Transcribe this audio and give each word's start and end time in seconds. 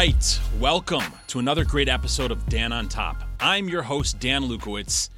right. 0.00 0.40
Welcome 0.58 1.12
to 1.26 1.40
another 1.40 1.62
great 1.62 1.86
episode 1.86 2.30
of 2.30 2.48
Dan 2.48 2.72
on 2.72 2.88
Top. 2.88 3.22
I'm 3.38 3.68
your 3.68 3.82
host, 3.82 4.18
Dan 4.18 4.44
Lukowitz. 4.44 5.10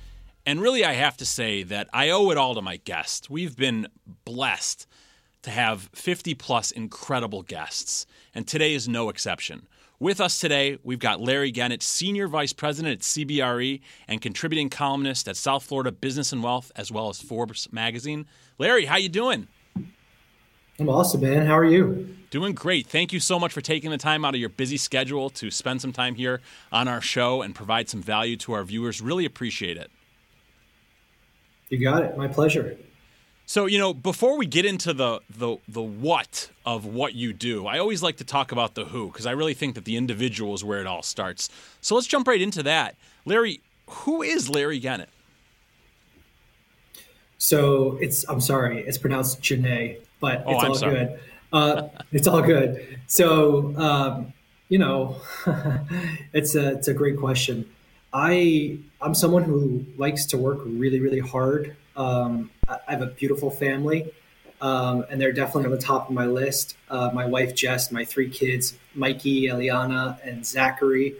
And 0.44 0.60
really, 0.60 0.84
I 0.84 0.94
have 0.94 1.16
to 1.18 1.24
say 1.24 1.62
that 1.62 1.88
I 1.92 2.10
owe 2.10 2.30
it 2.30 2.36
all 2.36 2.56
to 2.56 2.62
my 2.62 2.78
guests. 2.78 3.30
We've 3.30 3.56
been 3.56 3.86
blessed 4.24 4.88
to 5.42 5.50
have 5.50 5.88
50 5.94 6.34
plus 6.34 6.72
incredible 6.72 7.42
guests, 7.42 8.06
and 8.34 8.44
today 8.44 8.74
is 8.74 8.88
no 8.88 9.08
exception. 9.08 9.68
With 10.00 10.20
us 10.20 10.40
today, 10.40 10.78
we've 10.82 10.98
got 10.98 11.20
Larry 11.20 11.52
Genet, 11.52 11.80
Senior 11.80 12.26
Vice 12.26 12.52
President 12.52 12.92
at 12.92 13.00
CBRE 13.02 13.80
and 14.08 14.20
contributing 14.20 14.68
columnist 14.68 15.28
at 15.28 15.36
South 15.36 15.62
Florida 15.62 15.92
Business 15.92 16.32
and 16.32 16.42
Wealth, 16.42 16.72
as 16.74 16.90
well 16.90 17.08
as 17.08 17.22
Forbes 17.22 17.72
magazine. 17.72 18.26
Larry, 18.58 18.86
how 18.86 18.96
you 18.96 19.08
doing? 19.08 19.46
I'm 20.82 20.88
awesome, 20.88 21.20
man. 21.20 21.46
How 21.46 21.56
are 21.56 21.64
you? 21.64 22.12
Doing 22.30 22.54
great. 22.54 22.88
Thank 22.88 23.12
you 23.12 23.20
so 23.20 23.38
much 23.38 23.52
for 23.52 23.60
taking 23.60 23.92
the 23.92 23.98
time 23.98 24.24
out 24.24 24.34
of 24.34 24.40
your 24.40 24.48
busy 24.48 24.76
schedule 24.76 25.30
to 25.30 25.48
spend 25.48 25.80
some 25.80 25.92
time 25.92 26.16
here 26.16 26.40
on 26.72 26.88
our 26.88 27.00
show 27.00 27.40
and 27.40 27.54
provide 27.54 27.88
some 27.88 28.02
value 28.02 28.36
to 28.38 28.52
our 28.54 28.64
viewers. 28.64 29.00
Really 29.00 29.24
appreciate 29.24 29.76
it. 29.76 29.92
You 31.68 31.78
got 31.78 32.02
it. 32.02 32.16
My 32.16 32.26
pleasure. 32.26 32.76
So, 33.46 33.66
you 33.66 33.78
know, 33.78 33.94
before 33.94 34.36
we 34.36 34.44
get 34.44 34.64
into 34.64 34.92
the 34.92 35.20
the 35.30 35.58
the 35.68 35.82
what 35.82 36.50
of 36.66 36.84
what 36.84 37.14
you 37.14 37.32
do, 37.32 37.68
I 37.68 37.78
always 37.78 38.02
like 38.02 38.16
to 38.16 38.24
talk 38.24 38.50
about 38.50 38.74
the 38.74 38.86
who 38.86 39.06
because 39.06 39.24
I 39.24 39.30
really 39.30 39.54
think 39.54 39.76
that 39.76 39.84
the 39.84 39.96
individual 39.96 40.52
is 40.52 40.64
where 40.64 40.80
it 40.80 40.86
all 40.88 41.04
starts. 41.04 41.48
So, 41.80 41.94
let's 41.94 42.08
jump 42.08 42.26
right 42.26 42.42
into 42.42 42.64
that. 42.64 42.96
Larry, 43.24 43.60
who 43.88 44.22
is 44.22 44.50
Larry 44.50 44.80
Genet? 44.80 45.10
So, 47.42 47.98
it's 48.00 48.24
I'm 48.28 48.40
sorry, 48.40 48.84
it's 48.86 48.98
pronounced 48.98 49.40
Janae, 49.42 49.98
but 50.20 50.44
Oh, 50.46 50.52
it's 50.54 50.62
I'm 50.62 50.70
all 50.70 50.74
sorry. 50.76 50.94
good. 50.94 51.20
Uh, 51.52 51.88
it's 52.12 52.28
all 52.28 52.40
good. 52.40 53.00
So, 53.08 53.74
um, 53.76 54.32
you 54.68 54.78
know, 54.78 55.16
it's 56.32 56.54
a 56.54 56.74
it's 56.74 56.86
a 56.86 56.94
great 56.94 57.18
question. 57.18 57.68
I 58.12 58.78
I'm 59.00 59.12
someone 59.14 59.42
who 59.42 59.84
likes 59.98 60.24
to 60.26 60.38
work 60.38 60.60
really 60.64 61.00
really 61.00 61.18
hard. 61.18 61.74
Um, 61.96 62.48
I 62.68 62.78
I 62.86 62.92
have 62.92 63.02
a 63.02 63.06
beautiful 63.06 63.50
family, 63.50 64.12
um, 64.60 65.04
and 65.10 65.20
they're 65.20 65.32
definitely 65.32 65.64
on 65.64 65.72
the 65.72 65.84
top 65.84 66.08
of 66.08 66.14
my 66.14 66.26
list. 66.26 66.76
Uh, 66.88 67.10
my 67.12 67.26
wife 67.26 67.56
Jess, 67.56 67.90
my 67.90 68.04
three 68.04 68.30
kids, 68.30 68.74
Mikey, 68.94 69.48
Eliana, 69.48 70.16
and 70.24 70.46
Zachary, 70.46 71.16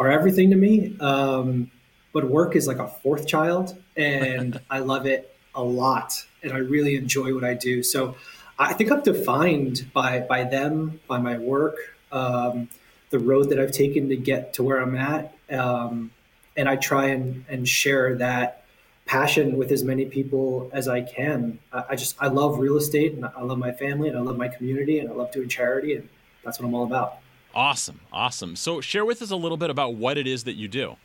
are 0.00 0.10
everything 0.10 0.50
to 0.50 0.56
me. 0.56 0.96
Um, 0.98 1.70
but 2.12 2.28
work 2.28 2.56
is 2.56 2.66
like 2.66 2.80
a 2.80 2.88
fourth 2.88 3.28
child, 3.28 3.80
and 3.96 4.60
I 4.70 4.80
love 4.80 5.06
it 5.06 5.29
a 5.54 5.62
lot, 5.62 6.24
and 6.42 6.52
I 6.52 6.58
really 6.58 6.96
enjoy 6.96 7.34
what 7.34 7.44
I 7.44 7.54
do. 7.54 7.82
So 7.82 8.16
I 8.58 8.72
think 8.72 8.90
I'm 8.92 9.02
defined 9.02 9.90
by 9.92 10.20
by 10.20 10.44
them, 10.44 11.00
by 11.08 11.18
my 11.18 11.38
work, 11.38 11.76
um, 12.12 12.68
the 13.10 13.18
road 13.18 13.50
that 13.50 13.58
I've 13.58 13.72
taken 13.72 14.08
to 14.08 14.16
get 14.16 14.54
to 14.54 14.62
where 14.62 14.78
I'm 14.78 14.96
at, 14.96 15.34
um, 15.50 16.12
and 16.56 16.68
I 16.68 16.76
try 16.76 17.06
and, 17.06 17.44
and 17.48 17.68
share 17.68 18.16
that 18.16 18.64
passion 19.06 19.56
with 19.56 19.72
as 19.72 19.82
many 19.82 20.04
people 20.04 20.70
as 20.72 20.86
I 20.86 21.00
can. 21.00 21.58
I, 21.72 21.84
I 21.90 21.96
just 21.96 22.16
I 22.20 22.28
love 22.28 22.58
real 22.58 22.76
estate, 22.76 23.14
and 23.14 23.24
I 23.24 23.42
love 23.42 23.58
my 23.58 23.72
family, 23.72 24.08
and 24.08 24.16
I 24.16 24.20
love 24.20 24.36
my 24.36 24.48
community, 24.48 24.98
and 24.98 25.10
I 25.10 25.12
love 25.12 25.32
doing 25.32 25.48
charity, 25.48 25.94
and 25.94 26.08
that's 26.44 26.60
what 26.60 26.66
I'm 26.66 26.74
all 26.74 26.84
about. 26.84 27.18
Awesome, 27.54 28.00
awesome. 28.12 28.54
So, 28.54 28.80
share 28.80 29.04
with 29.04 29.22
us 29.22 29.30
a 29.30 29.36
little 29.36 29.56
bit 29.56 29.70
about 29.70 29.94
what 29.94 30.16
it 30.16 30.26
is 30.26 30.44
that 30.44 30.54
you 30.54 30.68
do. 30.68 30.96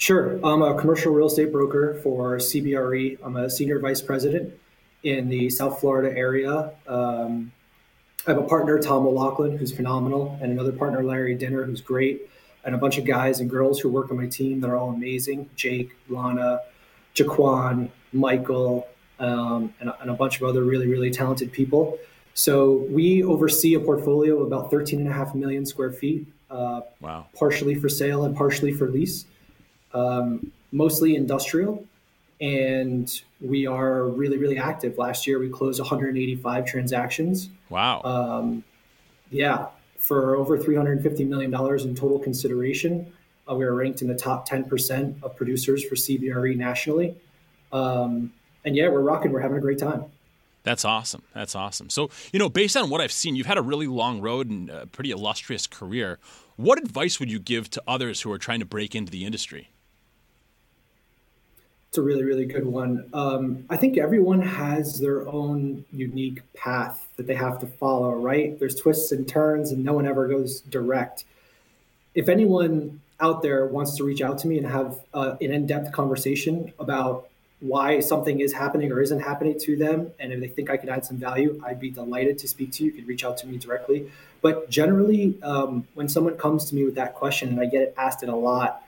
Sure. 0.00 0.40
I'm 0.42 0.62
a 0.62 0.74
commercial 0.80 1.12
real 1.12 1.26
estate 1.26 1.52
broker 1.52 2.00
for 2.02 2.38
CBRE. 2.38 3.18
I'm 3.22 3.36
a 3.36 3.50
senior 3.50 3.78
vice 3.80 4.00
president 4.00 4.54
in 5.02 5.28
the 5.28 5.50
South 5.50 5.78
Florida 5.78 6.16
area. 6.16 6.72
Um, 6.88 7.52
I 8.26 8.30
have 8.30 8.38
a 8.38 8.46
partner, 8.46 8.78
Tom 8.78 9.06
O'Loughlin, 9.06 9.58
who's 9.58 9.72
phenomenal, 9.72 10.38
and 10.40 10.52
another 10.52 10.72
partner, 10.72 11.04
Larry 11.04 11.34
Dinner, 11.34 11.64
who's 11.64 11.82
great, 11.82 12.30
and 12.64 12.74
a 12.74 12.78
bunch 12.78 12.96
of 12.96 13.04
guys 13.04 13.40
and 13.40 13.50
girls 13.50 13.78
who 13.78 13.90
work 13.90 14.10
on 14.10 14.16
my 14.16 14.26
team 14.26 14.60
that 14.62 14.70
are 14.70 14.76
all 14.76 14.88
amazing 14.88 15.50
Jake, 15.54 15.94
Lana, 16.08 16.60
Jaquan, 17.14 17.90
Michael, 18.14 18.88
um, 19.18 19.74
and, 19.80 19.92
and 20.00 20.08
a 20.08 20.14
bunch 20.14 20.40
of 20.40 20.48
other 20.48 20.64
really, 20.64 20.88
really 20.88 21.10
talented 21.10 21.52
people. 21.52 21.98
So 22.32 22.86
we 22.88 23.22
oversee 23.22 23.74
a 23.74 23.80
portfolio 23.80 24.40
of 24.40 24.46
about 24.46 24.70
13 24.70 25.00
and 25.00 25.08
a 25.10 25.12
half 25.12 25.34
million 25.34 25.66
square 25.66 25.92
feet, 25.92 26.26
uh, 26.50 26.80
Wow. 27.02 27.26
partially 27.34 27.74
for 27.74 27.90
sale 27.90 28.24
and 28.24 28.34
partially 28.34 28.72
for 28.72 28.88
lease, 28.88 29.26
um, 29.94 30.52
mostly 30.72 31.16
industrial. 31.16 31.84
And 32.40 33.10
we 33.40 33.66
are 33.66 34.04
really, 34.04 34.38
really 34.38 34.58
active. 34.58 34.96
Last 34.96 35.26
year, 35.26 35.38
we 35.38 35.50
closed 35.50 35.78
185 35.78 36.64
transactions. 36.64 37.50
Wow. 37.68 38.00
Um, 38.02 38.64
yeah, 39.30 39.66
for 39.98 40.36
over 40.36 40.58
$350 40.58 41.28
million 41.28 41.52
in 41.54 41.94
total 41.94 42.18
consideration. 42.18 43.12
Uh, 43.48 43.54
we 43.54 43.64
are 43.64 43.74
ranked 43.74 44.00
in 44.00 44.08
the 44.08 44.14
top 44.14 44.48
10% 44.48 45.22
of 45.22 45.36
producers 45.36 45.84
for 45.84 45.94
CBRE 45.94 46.56
nationally. 46.56 47.16
Um, 47.72 48.32
and 48.64 48.76
yeah, 48.76 48.88
we're 48.88 49.00
rocking. 49.00 49.32
We're 49.32 49.40
having 49.40 49.58
a 49.58 49.60
great 49.60 49.78
time. 49.78 50.04
That's 50.62 50.84
awesome. 50.84 51.22
That's 51.34 51.54
awesome. 51.54 51.88
So, 51.88 52.10
you 52.32 52.38
know, 52.38 52.48
based 52.48 52.76
on 52.76 52.90
what 52.90 53.00
I've 53.00 53.12
seen, 53.12 53.34
you've 53.34 53.46
had 53.46 53.58
a 53.58 53.62
really 53.62 53.86
long 53.86 54.20
road 54.20 54.50
and 54.50 54.68
a 54.68 54.86
pretty 54.86 55.10
illustrious 55.10 55.66
career. 55.66 56.18
What 56.56 56.78
advice 56.78 57.18
would 57.18 57.30
you 57.30 57.38
give 57.38 57.70
to 57.70 57.82
others 57.86 58.20
who 58.20 58.30
are 58.32 58.38
trying 58.38 58.60
to 58.60 58.66
break 58.66 58.94
into 58.94 59.10
the 59.10 59.24
industry? 59.24 59.70
It's 61.90 61.98
a 61.98 62.02
really, 62.02 62.22
really 62.22 62.46
good 62.46 62.64
one. 62.66 63.10
Um, 63.12 63.64
I 63.68 63.76
think 63.76 63.98
everyone 63.98 64.42
has 64.42 65.00
their 65.00 65.26
own 65.26 65.84
unique 65.90 66.40
path 66.54 67.08
that 67.16 67.26
they 67.26 67.34
have 67.34 67.58
to 67.62 67.66
follow, 67.66 68.12
right? 68.12 68.56
There's 68.60 68.76
twists 68.76 69.10
and 69.10 69.26
turns, 69.26 69.72
and 69.72 69.84
no 69.84 69.94
one 69.94 70.06
ever 70.06 70.28
goes 70.28 70.60
direct. 70.60 71.24
If 72.14 72.28
anyone 72.28 73.00
out 73.18 73.42
there 73.42 73.66
wants 73.66 73.96
to 73.96 74.04
reach 74.04 74.22
out 74.22 74.38
to 74.38 74.46
me 74.46 74.56
and 74.58 74.68
have 74.68 75.00
uh, 75.12 75.34
an 75.40 75.52
in 75.52 75.66
depth 75.66 75.90
conversation 75.90 76.72
about 76.78 77.28
why 77.58 77.98
something 77.98 78.38
is 78.38 78.52
happening 78.52 78.92
or 78.92 79.02
isn't 79.02 79.18
happening 79.18 79.58
to 79.58 79.74
them, 79.74 80.12
and 80.20 80.32
if 80.32 80.38
they 80.38 80.46
think 80.46 80.70
I 80.70 80.76
could 80.76 80.90
add 80.90 81.04
some 81.04 81.16
value, 81.16 81.60
I'd 81.66 81.80
be 81.80 81.90
delighted 81.90 82.38
to 82.38 82.46
speak 82.46 82.70
to 82.74 82.84
you. 82.84 82.92
You 82.92 82.98
could 82.98 83.08
reach 83.08 83.24
out 83.24 83.36
to 83.38 83.48
me 83.48 83.58
directly. 83.58 84.12
But 84.42 84.70
generally, 84.70 85.42
um, 85.42 85.88
when 85.94 86.08
someone 86.08 86.36
comes 86.36 86.66
to 86.66 86.76
me 86.76 86.84
with 86.84 86.94
that 86.94 87.16
question, 87.16 87.48
and 87.48 87.60
I 87.60 87.66
get 87.66 87.82
it 87.82 87.94
asked 87.98 88.22
it 88.22 88.28
a 88.28 88.36
lot, 88.36 88.84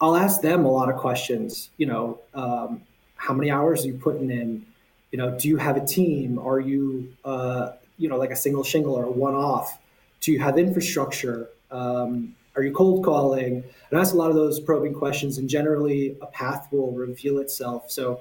I'll 0.00 0.16
ask 0.16 0.40
them 0.40 0.64
a 0.64 0.70
lot 0.70 0.88
of 0.88 0.96
questions. 0.96 1.70
You 1.76 1.86
know, 1.86 2.18
um, 2.34 2.82
how 3.16 3.34
many 3.34 3.50
hours 3.50 3.84
are 3.84 3.88
you 3.88 3.94
putting 3.94 4.30
in? 4.30 4.64
You 5.12 5.18
know, 5.18 5.38
do 5.38 5.48
you 5.48 5.56
have 5.56 5.76
a 5.76 5.84
team? 5.84 6.38
Are 6.38 6.60
you, 6.60 7.12
uh, 7.24 7.72
you 7.98 8.08
know, 8.08 8.16
like 8.16 8.30
a 8.30 8.36
single 8.36 8.64
shingle 8.64 8.94
or 8.94 9.04
a 9.04 9.10
one-off? 9.10 9.78
Do 10.20 10.32
you 10.32 10.38
have 10.38 10.58
infrastructure? 10.58 11.48
Um, 11.70 12.34
are 12.56 12.62
you 12.62 12.72
cold 12.72 13.04
calling? 13.04 13.62
And 13.90 14.00
ask 14.00 14.14
a 14.14 14.16
lot 14.16 14.30
of 14.30 14.36
those 14.36 14.58
probing 14.60 14.94
questions, 14.94 15.38
and 15.38 15.48
generally, 15.48 16.16
a 16.22 16.26
path 16.26 16.68
will 16.70 16.92
reveal 16.92 17.38
itself. 17.38 17.90
So, 17.90 18.20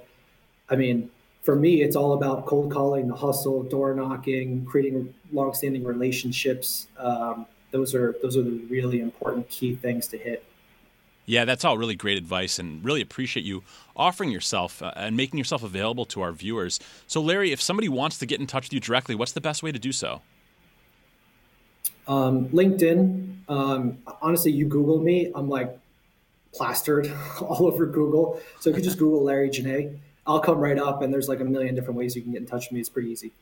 I 0.70 0.76
mean, 0.76 1.10
for 1.44 1.56
me, 1.56 1.82
it's 1.82 1.96
all 1.96 2.14
about 2.14 2.46
cold 2.46 2.72
calling, 2.72 3.08
the 3.08 3.16
hustle, 3.16 3.64
door 3.64 3.94
knocking, 3.94 4.66
creating 4.66 5.14
long-standing 5.32 5.84
relationships. 5.84 6.88
Um, 6.98 7.46
those 7.72 7.96
are 7.96 8.16
those 8.22 8.36
are 8.36 8.44
the 8.44 8.60
really 8.70 9.00
important 9.00 9.50
key 9.50 9.76
things 9.76 10.08
to 10.08 10.18
hit. 10.18 10.44
Yeah, 11.30 11.46
that's 11.46 11.64
all 11.64 11.78
really 11.78 11.94
great 11.94 12.18
advice 12.18 12.58
and 12.58 12.84
really 12.84 13.02
appreciate 13.02 13.46
you 13.46 13.62
offering 13.96 14.32
yourself 14.32 14.82
uh, 14.82 14.94
and 14.96 15.16
making 15.16 15.38
yourself 15.38 15.62
available 15.62 16.04
to 16.06 16.22
our 16.22 16.32
viewers. 16.32 16.80
So, 17.06 17.22
Larry, 17.22 17.52
if 17.52 17.62
somebody 17.62 17.88
wants 17.88 18.18
to 18.18 18.26
get 18.26 18.40
in 18.40 18.48
touch 18.48 18.66
with 18.66 18.74
you 18.74 18.80
directly, 18.80 19.14
what's 19.14 19.34
the 19.34 19.40
best 19.40 19.62
way 19.62 19.72
to 19.72 19.78
do 19.78 19.92
so? 19.92 20.22
Um, 22.08 22.50
LinkedIn. 22.50 23.48
Um, 23.48 24.00
honestly, 24.24 24.52
you 24.52 24.66
Google 24.66 24.98
me, 24.98 25.32
I'm 25.36 25.50
like 25.50 25.78
plastered 26.52 27.14
all 27.42 27.68
over 27.68 27.86
Google. 27.86 28.42
So 28.60 28.72
you 28.72 28.82
just 28.82 28.98
Google 28.98 29.24
Larry 29.24 29.52
Genet, 29.52 30.00
I'll 30.26 30.40
come 30.40 30.58
right 30.58 30.80
up, 30.80 31.04
and 31.04 31.14
there's 31.14 31.30
like 31.30 31.42
a 31.42 31.46
million 31.46 31.76
different 31.76 32.00
ways 32.00 32.16
you 32.16 32.24
can 32.24 32.32
get 32.32 32.42
in 32.42 32.48
touch 32.48 32.66
with 32.66 32.72
me. 32.72 32.80
It's 32.80 32.90
pretty 32.90 33.12
easy. 33.12 33.34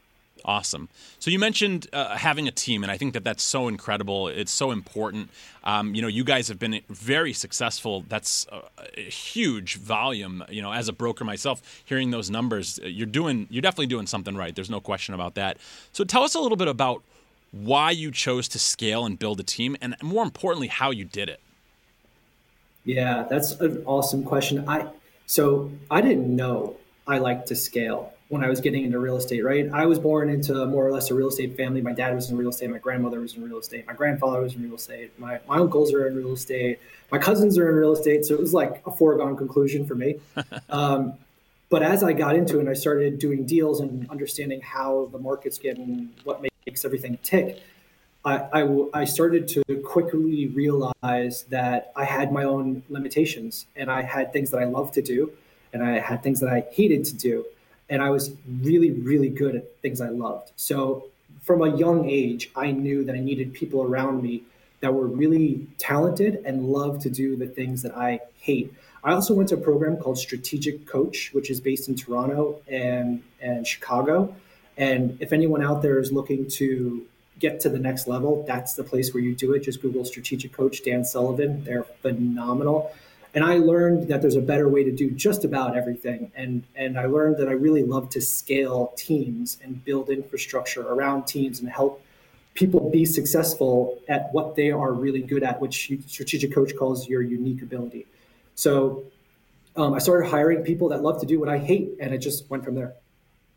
Awesome. 0.46 0.88
So 1.20 1.30
you 1.30 1.40
mentioned 1.40 1.88
uh, 1.92 2.16
having 2.16 2.48
a 2.48 2.52
team, 2.52 2.84
and 2.84 2.92
I 2.92 2.98
think 2.98 3.14
that 3.14 3.24
that's 3.24 3.44
so 3.44 3.68
incredible. 3.68 4.28
It's 4.28 4.52
so 4.52 4.72
important. 4.72 5.30
Um, 5.64 5.94
you 5.94 6.02
know, 6.02 6.08
you 6.08 6.24
guys 6.24 6.48
have 6.48 6.60
been 6.60 6.82
very 6.90 7.34
successful. 7.34 8.06
That's 8.08 8.48
a, 8.52 8.62
a 8.98 9.02
huge 9.02 9.76
volume. 9.76 10.44
You 10.50 10.62
know, 10.62 10.72
as 10.72 10.88
a 10.88 10.94
broker 10.94 11.26
myself, 11.26 11.62
hearing 11.86 12.12
those 12.12 12.30
numbers, 12.30 12.80
uh, 12.82 12.88
you're 12.88 13.06
doing, 13.08 13.48
you're 13.50 13.62
definitely 13.62 13.88
doing 13.88 14.08
something 14.08 14.36
right. 14.36 14.56
There's 14.56 14.70
no 14.70 14.80
question 14.80 15.14
about 15.14 15.36
that. 15.36 15.58
So 15.92 16.04
tell 16.04 16.24
us 16.24 16.36
a 16.36 16.40
little 16.40 16.58
bit 16.58 16.68
about 16.68 17.04
why 17.52 17.92
you 17.92 18.12
chose 18.12 18.48
to 18.50 18.60
scale 18.60 19.06
and 19.06 19.18
build 19.18 19.40
a 19.40 19.44
team, 19.44 19.76
and 19.82 19.96
more 20.02 20.24
importantly, 20.24 20.68
how 20.68 20.92
you 20.92 21.06
did 21.06 21.30
it. 21.30 21.40
Yeah, 22.86 23.26
that's 23.30 23.52
an 23.60 23.84
awesome 23.86 24.24
question. 24.24 24.68
I 24.68 24.88
so 25.26 25.72
I 25.92 26.00
didn't 26.02 26.34
know 26.34 26.78
I 27.06 27.18
liked 27.18 27.48
to 27.50 27.56
scale 27.56 28.14
when 28.30 28.44
I 28.44 28.50
was 28.50 28.60
getting 28.60 28.84
into 28.84 29.00
real 29.00 29.18
estate, 29.18 29.44
right? 29.44 29.70
I 29.72 29.86
was 29.86 30.00
born 30.00 30.30
into 30.30 30.66
more 30.66 30.86
or 30.86 30.92
less 30.92 31.10
a 31.10 31.14
real 31.14 31.30
estate 31.30 31.56
family. 31.56 31.82
My 31.82 31.94
dad 31.94 32.14
was 32.14 32.30
in 32.30 32.38
real 32.38 32.50
estate, 32.50 32.70
my 32.70 32.78
grandmother 32.78 33.22
was 33.22 33.36
in 33.36 33.44
real 33.44 33.60
estate, 33.60 33.88
my 33.88 33.94
grandfather 33.94 34.42
was 34.42 34.54
in 34.56 34.64
real 34.64 34.76
estate, 34.76 35.18
my, 35.18 35.40
my 35.48 35.58
uncles 35.58 35.94
are 35.94 36.08
in 36.08 36.16
real 36.16 36.34
estate, 36.34 36.80
my 37.12 37.18
cousins 37.18 37.58
are 37.58 37.70
in 37.70 37.76
real 37.76 37.94
estate. 37.94 38.26
So 38.26 38.34
it 38.34 38.40
was 38.40 38.54
like 38.54 38.82
a 38.86 38.92
foregone 38.92 39.38
conclusion 39.38 39.86
for 39.86 39.96
me. 39.96 40.16
um, 40.70 41.14
but 41.70 41.84
as 41.84 42.04
I 42.04 42.14
got 42.14 42.36
into 42.36 42.58
it 42.58 42.62
and 42.62 42.70
I 42.70 42.74
started 42.74 43.20
doing 43.20 43.46
deals 43.46 43.80
and 43.80 44.10
understanding 44.10 44.62
how 44.62 45.10
the 45.12 45.20
markets 45.20 45.58
get 45.58 45.78
and 45.78 46.14
what 46.24 46.42
makes 46.66 46.86
everything 46.86 47.18
tick, 47.24 47.62
I, 48.94 49.06
started 49.06 49.48
to 49.50 49.64
quickly 49.86 50.48
realize 50.48 51.44
that 51.50 51.92
I 51.96 52.04
had 52.04 52.32
my 52.32 52.44
own 52.44 52.84
limitations 52.90 53.68
and 53.76 53.90
I 53.90 54.02
had 54.02 54.34
things 54.34 54.52
that 54.52 54.60
I 54.60 54.66
loved 54.66 54.94
to 54.96 55.02
do 55.02 55.32
and 55.74 55.84
I 55.84 56.00
had 56.00 56.24
things 56.24 56.40
that 56.42 56.50
I 56.50 56.66
hated 56.72 57.06
to 57.06 57.16
do. 57.16 57.46
And 57.90 58.02
I 58.02 58.10
was 58.10 58.32
really, 58.62 58.92
really 58.92 59.30
good 59.30 59.56
at 59.56 59.82
things 59.82 60.02
I 60.02 60.10
loved. 60.10 60.52
So 60.56 61.06
from 61.42 61.62
a 61.62 61.76
young 61.76 62.10
age, 62.10 62.52
I 62.56 62.72
knew 62.72 63.06
that 63.06 63.16
I 63.16 63.20
needed 63.20 63.54
people 63.54 63.82
around 63.82 64.22
me 64.22 64.44
that 64.82 64.94
were 64.94 65.08
really 65.08 65.66
talented 65.78 66.44
and 66.46 66.66
loved 66.66 67.02
to 67.02 67.10
do 67.10 67.36
the 67.36 67.48
things 67.48 67.82
that 67.84 67.96
I 67.96 68.20
hate. 68.40 68.74
I 69.04 69.14
also 69.14 69.34
went 69.34 69.50
to 69.50 69.56
a 69.56 69.60
program 69.60 69.98
called 69.98 70.18
Strategic 70.18 70.86
Coach, 70.86 71.30
which 71.34 71.50
is 71.50 71.62
based 71.62 71.88
in 71.88 71.96
Toronto 71.96 72.60
and, 72.68 73.24
and 73.42 73.66
Chicago. 73.66 74.36
And 74.76 75.18
if 75.22 75.34
anyone 75.34 75.64
out 75.64 75.82
there 75.82 76.00
is 76.00 76.12
looking 76.12 76.48
to 76.52 77.06
get 77.40 77.60
to 77.62 77.70
the 77.70 77.80
next 77.80 78.08
level, 78.08 78.44
that's 78.48 78.74
the 78.74 78.84
place 78.84 79.14
where 79.14 79.24
you 79.24 79.36
do 79.36 79.54
it. 79.54 79.64
Just 79.64 79.82
Google 79.82 80.06
strategic 80.06 80.52
coach 80.52 80.84
Dan 80.84 81.06
Sullivan. 81.06 81.64
They're 81.64 81.84
phenomenal. 82.02 82.92
And 83.34 83.44
I 83.44 83.58
learned 83.58 84.08
that 84.08 84.22
there's 84.22 84.36
a 84.36 84.42
better 84.42 84.68
way 84.68 84.84
to 84.84 84.92
do 84.92 85.12
just 85.12 85.44
about 85.44 85.76
everything. 85.76 86.32
And, 86.36 86.64
and 86.76 86.98
I 86.98 87.06
learned 87.06 87.38
that 87.38 87.48
I 87.48 87.52
really 87.52 87.84
love 87.84 88.10
to 88.12 88.22
scale 88.22 88.94
teams 88.98 89.58
and 89.64 89.84
build 89.84 90.10
infrastructure 90.10 90.82
around 90.82 91.28
teams 91.28 91.60
and 91.60 91.70
help 91.70 92.02
people 92.54 92.90
be 92.90 93.06
successful 93.06 94.00
at 94.08 94.34
what 94.34 94.56
they 94.56 94.72
are 94.72 94.92
really 94.92 95.22
good 95.22 95.44
at, 95.44 95.62
which 95.62 95.92
strategic 96.08 96.54
coach 96.54 96.76
calls 96.76 97.08
your 97.08 97.22
unique 97.22 97.62
ability. 97.62 98.08
So 98.56 99.04
um, 99.76 99.94
I 99.94 100.00
started 100.00 100.30
hiring 100.30 100.64
people 100.64 100.90
that 100.90 101.04
love 101.04 101.20
to 101.20 101.28
do 101.28 101.40
what 101.40 101.50
I 101.50 101.60
hate, 101.60 101.92
and 102.00 102.14
it 102.14 102.18
just 102.18 102.50
went 102.50 102.66
from 102.66 102.74
there. 102.74 102.96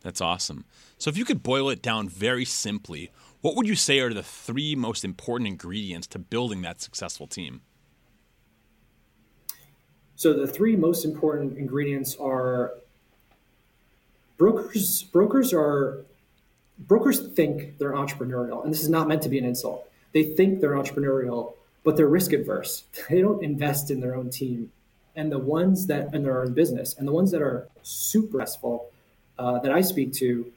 That's 0.02 0.20
awesome. 0.20 0.66
So 0.98 1.08
if 1.08 1.16
you 1.16 1.24
could 1.24 1.42
boil 1.42 1.70
it 1.70 1.80
down 1.80 2.08
very 2.08 2.44
simply, 2.44 3.10
what 3.40 3.56
would 3.56 3.66
you 3.66 3.74
say 3.74 4.00
are 4.00 4.12
the 4.12 4.22
three 4.22 4.74
most 4.74 5.02
important 5.04 5.48
ingredients 5.48 6.06
to 6.08 6.18
building 6.18 6.60
that 6.62 6.82
successful 6.82 7.26
team? 7.26 7.62
So 10.20 10.34
the 10.34 10.46
three 10.46 10.76
most 10.76 11.06
important 11.06 11.56
ingredients 11.56 12.14
are 12.20 12.74
brokers 14.36 15.04
brokers 15.04 15.54
are 15.54 16.04
brokers 16.78 17.26
think 17.28 17.78
they're 17.78 17.94
entrepreneurial 17.94 18.62
and 18.62 18.70
this 18.70 18.82
is 18.82 18.90
not 18.90 19.08
meant 19.08 19.22
to 19.22 19.30
be 19.30 19.38
an 19.38 19.46
insult. 19.46 19.90
They 20.12 20.24
think 20.24 20.60
they're 20.60 20.72
entrepreneurial, 20.72 21.54
but 21.84 21.96
they're 21.96 22.06
risk 22.06 22.34
adverse. 22.34 22.84
They 23.08 23.22
don't 23.22 23.42
invest 23.42 23.90
in 23.90 24.00
their 24.02 24.14
own 24.14 24.28
team. 24.28 24.70
And 25.16 25.32
the 25.32 25.38
ones 25.38 25.86
that 25.86 26.12
in 26.12 26.22
their 26.22 26.42
own 26.42 26.52
business 26.52 26.98
and 26.98 27.08
the 27.08 27.12
ones 27.12 27.30
that 27.30 27.40
are 27.40 27.66
super 27.82 28.40
successful 28.40 28.90
uh, 29.38 29.60
that 29.60 29.72
I 29.72 29.80
speak 29.80 30.12
to 30.24 30.52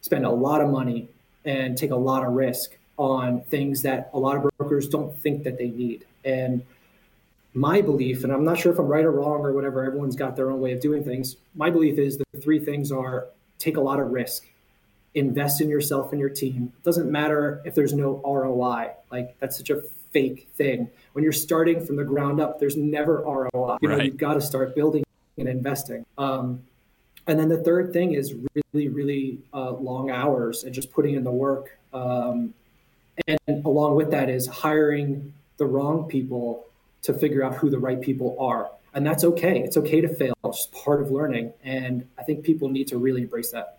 spend 0.00 0.26
a 0.26 0.30
lot 0.48 0.60
of 0.60 0.70
money 0.70 1.08
and 1.44 1.78
take 1.78 1.92
a 1.92 2.02
lot 2.10 2.26
of 2.26 2.32
risk 2.32 2.76
on 2.96 3.42
things 3.42 3.82
that 3.82 4.10
a 4.12 4.18
lot 4.18 4.34
of 4.38 4.50
brokers 4.58 4.88
don't 4.88 5.16
think 5.16 5.44
that 5.44 5.56
they 5.56 5.68
need. 5.68 6.04
And 6.24 6.64
my 7.54 7.80
belief, 7.80 8.24
and 8.24 8.32
I'm 8.32 8.44
not 8.44 8.58
sure 8.58 8.72
if 8.72 8.78
I'm 8.78 8.86
right 8.86 9.04
or 9.04 9.12
wrong 9.12 9.40
or 9.40 9.52
whatever, 9.52 9.84
everyone's 9.84 10.16
got 10.16 10.34
their 10.34 10.50
own 10.50 10.60
way 10.60 10.72
of 10.72 10.80
doing 10.80 11.04
things. 11.04 11.36
My 11.54 11.70
belief 11.70 11.98
is 11.98 12.18
the 12.18 12.40
three 12.40 12.58
things 12.58 12.90
are 12.90 13.28
take 13.58 13.76
a 13.76 13.80
lot 13.80 14.00
of 14.00 14.10
risk, 14.10 14.46
invest 15.14 15.60
in 15.60 15.68
yourself 15.68 16.10
and 16.10 16.20
your 16.20 16.28
team. 16.28 16.72
It 16.76 16.84
doesn't 16.84 17.10
matter 17.10 17.62
if 17.64 17.74
there's 17.74 17.92
no 17.92 18.20
ROI. 18.24 18.90
Like 19.10 19.36
that's 19.38 19.56
such 19.56 19.70
a 19.70 19.82
fake 20.12 20.48
thing. 20.54 20.90
When 21.12 21.22
you're 21.22 21.32
starting 21.32 21.84
from 21.84 21.96
the 21.96 22.04
ground 22.04 22.40
up, 22.40 22.58
there's 22.58 22.76
never 22.76 23.22
ROI. 23.22 23.78
You 23.80 23.88
know, 23.88 23.96
right. 23.96 24.06
you've 24.06 24.16
got 24.16 24.34
to 24.34 24.40
start 24.40 24.74
building 24.74 25.04
and 25.38 25.48
investing. 25.48 26.04
Um, 26.18 26.64
and 27.26 27.38
then 27.38 27.48
the 27.48 27.62
third 27.62 27.92
thing 27.92 28.14
is 28.14 28.34
really, 28.54 28.88
really 28.88 29.38
uh, 29.52 29.72
long 29.72 30.10
hours 30.10 30.64
and 30.64 30.74
just 30.74 30.92
putting 30.92 31.14
in 31.14 31.24
the 31.24 31.30
work. 31.30 31.78
Um, 31.92 32.52
and 33.28 33.64
along 33.64 33.94
with 33.94 34.10
that 34.10 34.28
is 34.28 34.46
hiring 34.46 35.32
the 35.56 35.66
wrong 35.66 36.08
people 36.08 36.66
to 37.04 37.14
figure 37.14 37.42
out 37.42 37.54
who 37.54 37.70
the 37.70 37.78
right 37.78 38.00
people 38.00 38.36
are. 38.38 38.70
And 38.94 39.06
that's 39.06 39.24
okay. 39.24 39.60
It's 39.60 39.76
okay 39.76 40.00
to 40.00 40.08
fail. 40.08 40.34
It's 40.44 40.68
part 40.72 41.00
of 41.00 41.10
learning. 41.10 41.52
And 41.62 42.06
I 42.18 42.22
think 42.22 42.44
people 42.44 42.68
need 42.68 42.88
to 42.88 42.98
really 42.98 43.22
embrace 43.22 43.50
that. 43.52 43.78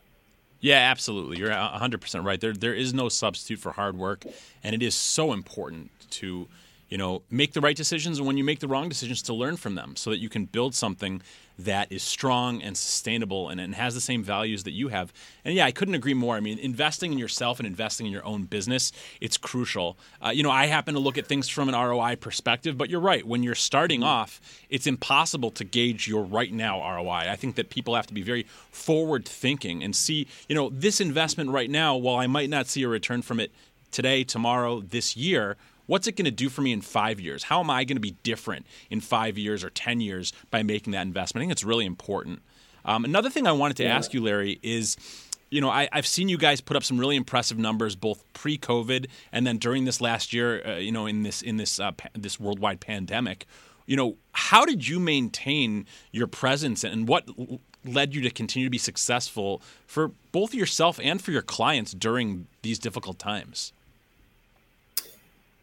Yeah, 0.59 0.77
absolutely. 0.77 1.37
You're 1.37 1.49
100% 1.49 2.23
right. 2.25 2.39
There, 2.39 2.53
there 2.53 2.73
is 2.73 2.93
no 2.93 3.09
substitute 3.09 3.59
for 3.59 3.71
hard 3.71 3.97
work. 3.97 4.25
And 4.63 4.73
it 4.73 4.81
is 4.81 4.95
so 4.95 5.31
important 5.31 5.91
to 6.11 6.47
you 6.89 6.97
know, 6.97 7.23
make 7.29 7.53
the 7.53 7.61
right 7.61 7.75
decisions 7.75 8.19
and 8.19 8.27
when 8.27 8.37
you 8.37 8.43
make 8.43 8.59
the 8.59 8.67
wrong 8.67 8.89
decisions 8.89 9.21
to 9.23 9.33
learn 9.33 9.57
from 9.57 9.75
them 9.75 9.95
so 9.95 10.09
that 10.11 10.19
you 10.19 10.29
can 10.29 10.45
build 10.45 10.75
something 10.75 11.21
that 11.57 11.91
is 11.91 12.03
strong 12.03 12.61
and 12.61 12.77
sustainable 12.77 13.49
and, 13.49 13.61
and 13.61 13.75
has 13.75 13.95
the 13.95 14.01
same 14.01 14.21
values 14.23 14.63
that 14.63 14.71
you 14.71 14.89
have. 14.89 15.13
And 15.45 15.55
yeah, 15.55 15.65
I 15.65 15.71
couldn't 15.71 15.95
agree 15.95 16.13
more. 16.13 16.35
I 16.35 16.41
mean, 16.41 16.59
investing 16.59 17.13
in 17.13 17.17
yourself 17.17 17.59
and 17.59 17.65
investing 17.65 18.05
in 18.05 18.11
your 18.11 18.25
own 18.25 18.43
business, 18.43 18.91
it's 19.21 19.37
crucial. 19.37 19.97
Uh, 20.23 20.29
you 20.29 20.43
know, 20.43 20.51
I 20.51 20.65
happen 20.65 20.93
to 20.95 20.99
look 20.99 21.17
at 21.17 21.27
things 21.27 21.47
from 21.47 21.69
an 21.69 21.75
ROI 21.75 22.17
perspective, 22.17 22.77
but 22.77 22.89
you're 22.89 22.99
right. 22.99 23.25
When 23.25 23.41
you're 23.41 23.55
starting 23.55 24.01
mm-hmm. 24.01 24.09
off, 24.09 24.41
it's 24.69 24.85
impossible 24.85 25.51
to 25.51 25.63
gauge 25.63 26.07
your 26.07 26.23
right 26.23 26.51
now 26.51 26.79
ROI. 26.79 27.29
I 27.29 27.35
think 27.35 27.55
that 27.55 27.69
people 27.69 27.95
have 27.95 28.07
to 28.07 28.13
be 28.13 28.21
very 28.21 28.43
forward 28.71 29.25
thinking 29.25 29.83
and 29.83 29.95
see, 29.95 30.27
you 30.49 30.55
know, 30.55 30.69
this 30.69 30.99
investment 30.99 31.49
right 31.51 31.69
now, 31.69 31.95
while 31.95 32.17
I 32.17 32.27
might 32.27 32.49
not 32.49 32.67
see 32.67 32.83
a 32.83 32.87
return 32.87 33.21
from 33.21 33.39
it 33.39 33.51
today, 33.91 34.25
tomorrow, 34.25 34.81
this 34.81 35.15
year, 35.15 35.55
What's 35.87 36.07
it 36.07 36.15
going 36.15 36.25
to 36.25 36.31
do 36.31 36.49
for 36.49 36.61
me 36.61 36.71
in 36.71 36.81
five 36.81 37.19
years? 37.19 37.43
How 37.43 37.59
am 37.59 37.69
I 37.69 37.83
going 37.83 37.97
to 37.97 38.01
be 38.01 38.15
different 38.23 38.65
in 38.89 39.01
five 39.01 39.37
years 39.37 39.63
or 39.63 39.69
10 39.69 40.01
years 40.01 40.33
by 40.51 40.63
making 40.63 40.91
that 40.93 41.03
investment? 41.03 41.41
I 41.41 41.43
think 41.43 41.51
it's 41.51 41.63
really 41.63 41.85
important. 41.85 42.41
Um, 42.85 43.05
another 43.05 43.29
thing 43.29 43.47
I 43.47 43.51
wanted 43.51 43.77
to 43.77 43.83
yeah. 43.83 43.95
ask 43.95 44.13
you, 44.13 44.23
Larry, 44.23 44.59
is 44.61 44.97
you 45.49 45.61
know, 45.61 45.69
I, 45.69 45.87
have 45.93 46.07
seen 46.07 46.27
you 46.27 46.37
guys 46.37 46.59
put 46.59 46.75
up 46.75 46.83
some 46.83 46.99
really 46.99 47.15
impressive 47.15 47.57
numbers, 47.57 47.95
both 47.95 48.23
pre-COVID 48.33 49.07
and 49.31 49.45
then 49.45 49.57
during 49.57 49.85
this 49.85 50.01
last 50.01 50.33
year. 50.33 50.65
Uh, 50.65 50.75
you 50.77 50.91
know, 50.91 51.05
in 51.05 51.23
this 51.23 51.41
in 51.41 51.57
this 51.57 51.79
uh, 51.79 51.91
pa- 51.91 52.09
this 52.13 52.39
worldwide 52.39 52.79
pandemic. 52.79 53.45
You 53.85 53.95
know, 53.95 54.17
how 54.31 54.65
did 54.65 54.87
you 54.87 54.99
maintain 54.99 55.85
your 56.11 56.25
presence, 56.25 56.83
and 56.83 57.07
what 57.07 57.29
led 57.85 58.15
you 58.15 58.21
to 58.21 58.31
continue 58.31 58.67
to 58.67 58.71
be 58.71 58.79
successful 58.79 59.61
for 59.85 60.11
both 60.31 60.55
yourself 60.55 60.99
and 61.01 61.21
for 61.21 61.31
your 61.31 61.43
clients 61.43 61.93
during 61.93 62.47
these 62.63 62.79
difficult 62.79 63.19
times? 63.19 63.71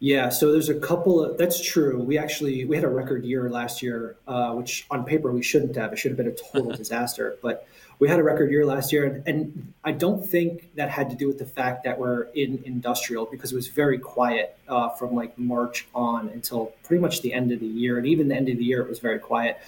Yeah, 0.02 0.30
so 0.30 0.50
there's 0.50 0.68
a 0.68 0.74
couple 0.74 1.24
of 1.24 1.38
that's 1.38 1.62
true. 1.62 2.02
We 2.02 2.18
actually 2.18 2.64
we 2.64 2.74
had 2.74 2.84
a 2.84 2.88
record 2.88 3.24
year 3.24 3.48
last 3.48 3.82
year, 3.82 4.16
uh, 4.26 4.52
which 4.52 4.84
on 4.90 5.04
paper 5.04 5.30
we 5.30 5.44
shouldn't 5.44 5.76
have. 5.76 5.92
It 5.92 6.00
should 6.00 6.10
have 6.10 6.16
been 6.16 6.26
a 6.26 6.32
total 6.32 6.72
disaster, 6.76 7.36
but 7.40 7.68
we 8.00 8.08
had 8.08 8.18
a 8.18 8.24
record 8.24 8.50
year 8.50 8.66
last 8.66 8.92
year, 8.92 9.06
and, 9.06 9.28
and, 9.28 9.72
I 9.84 9.92
don't 9.92 10.28
think 10.28 10.74
that 10.74 10.90
had 10.90 11.08
to 11.10 11.14
do 11.14 11.28
with 11.28 11.38
the 11.38 11.46
fact 11.46 11.84
that 11.84 12.00
we're 12.00 12.24
in 12.34 12.60
industrial 12.66 13.26
because 13.26 13.52
it 13.52 13.54
was 13.54 13.68
very 13.68 13.96
quiet 13.96 14.58
uh, 14.66 14.88
from 14.88 15.14
like 15.14 15.38
March 15.38 15.86
on 15.94 16.30
until 16.30 16.72
pretty 16.82 17.00
much 17.00 17.22
the 17.22 17.32
end 17.32 17.52
of 17.52 17.60
the 17.60 17.66
year, 17.66 17.96
and 17.96 18.04
even 18.04 18.26
the 18.26 18.34
end 18.34 18.48
of 18.48 18.58
the 18.58 18.64
year 18.64 18.80
it 18.80 18.88
was 18.88 18.98
very 18.98 19.20
quiet. 19.20 19.60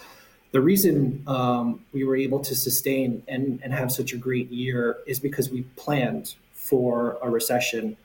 The 0.50 0.60
reason 0.60 1.22
um, 1.28 1.84
we 1.92 2.02
were 2.02 2.16
able 2.16 2.40
to 2.40 2.56
sustain 2.56 3.22
and, 3.28 3.60
and 3.62 3.72
have 3.72 3.92
such 3.92 4.12
a 4.12 4.16
great 4.16 4.50
year 4.50 4.96
is 5.06 5.20
because 5.20 5.48
we 5.48 5.62
planned 5.76 6.34
for 6.54 7.18
a 7.22 7.30
recession 7.30 7.96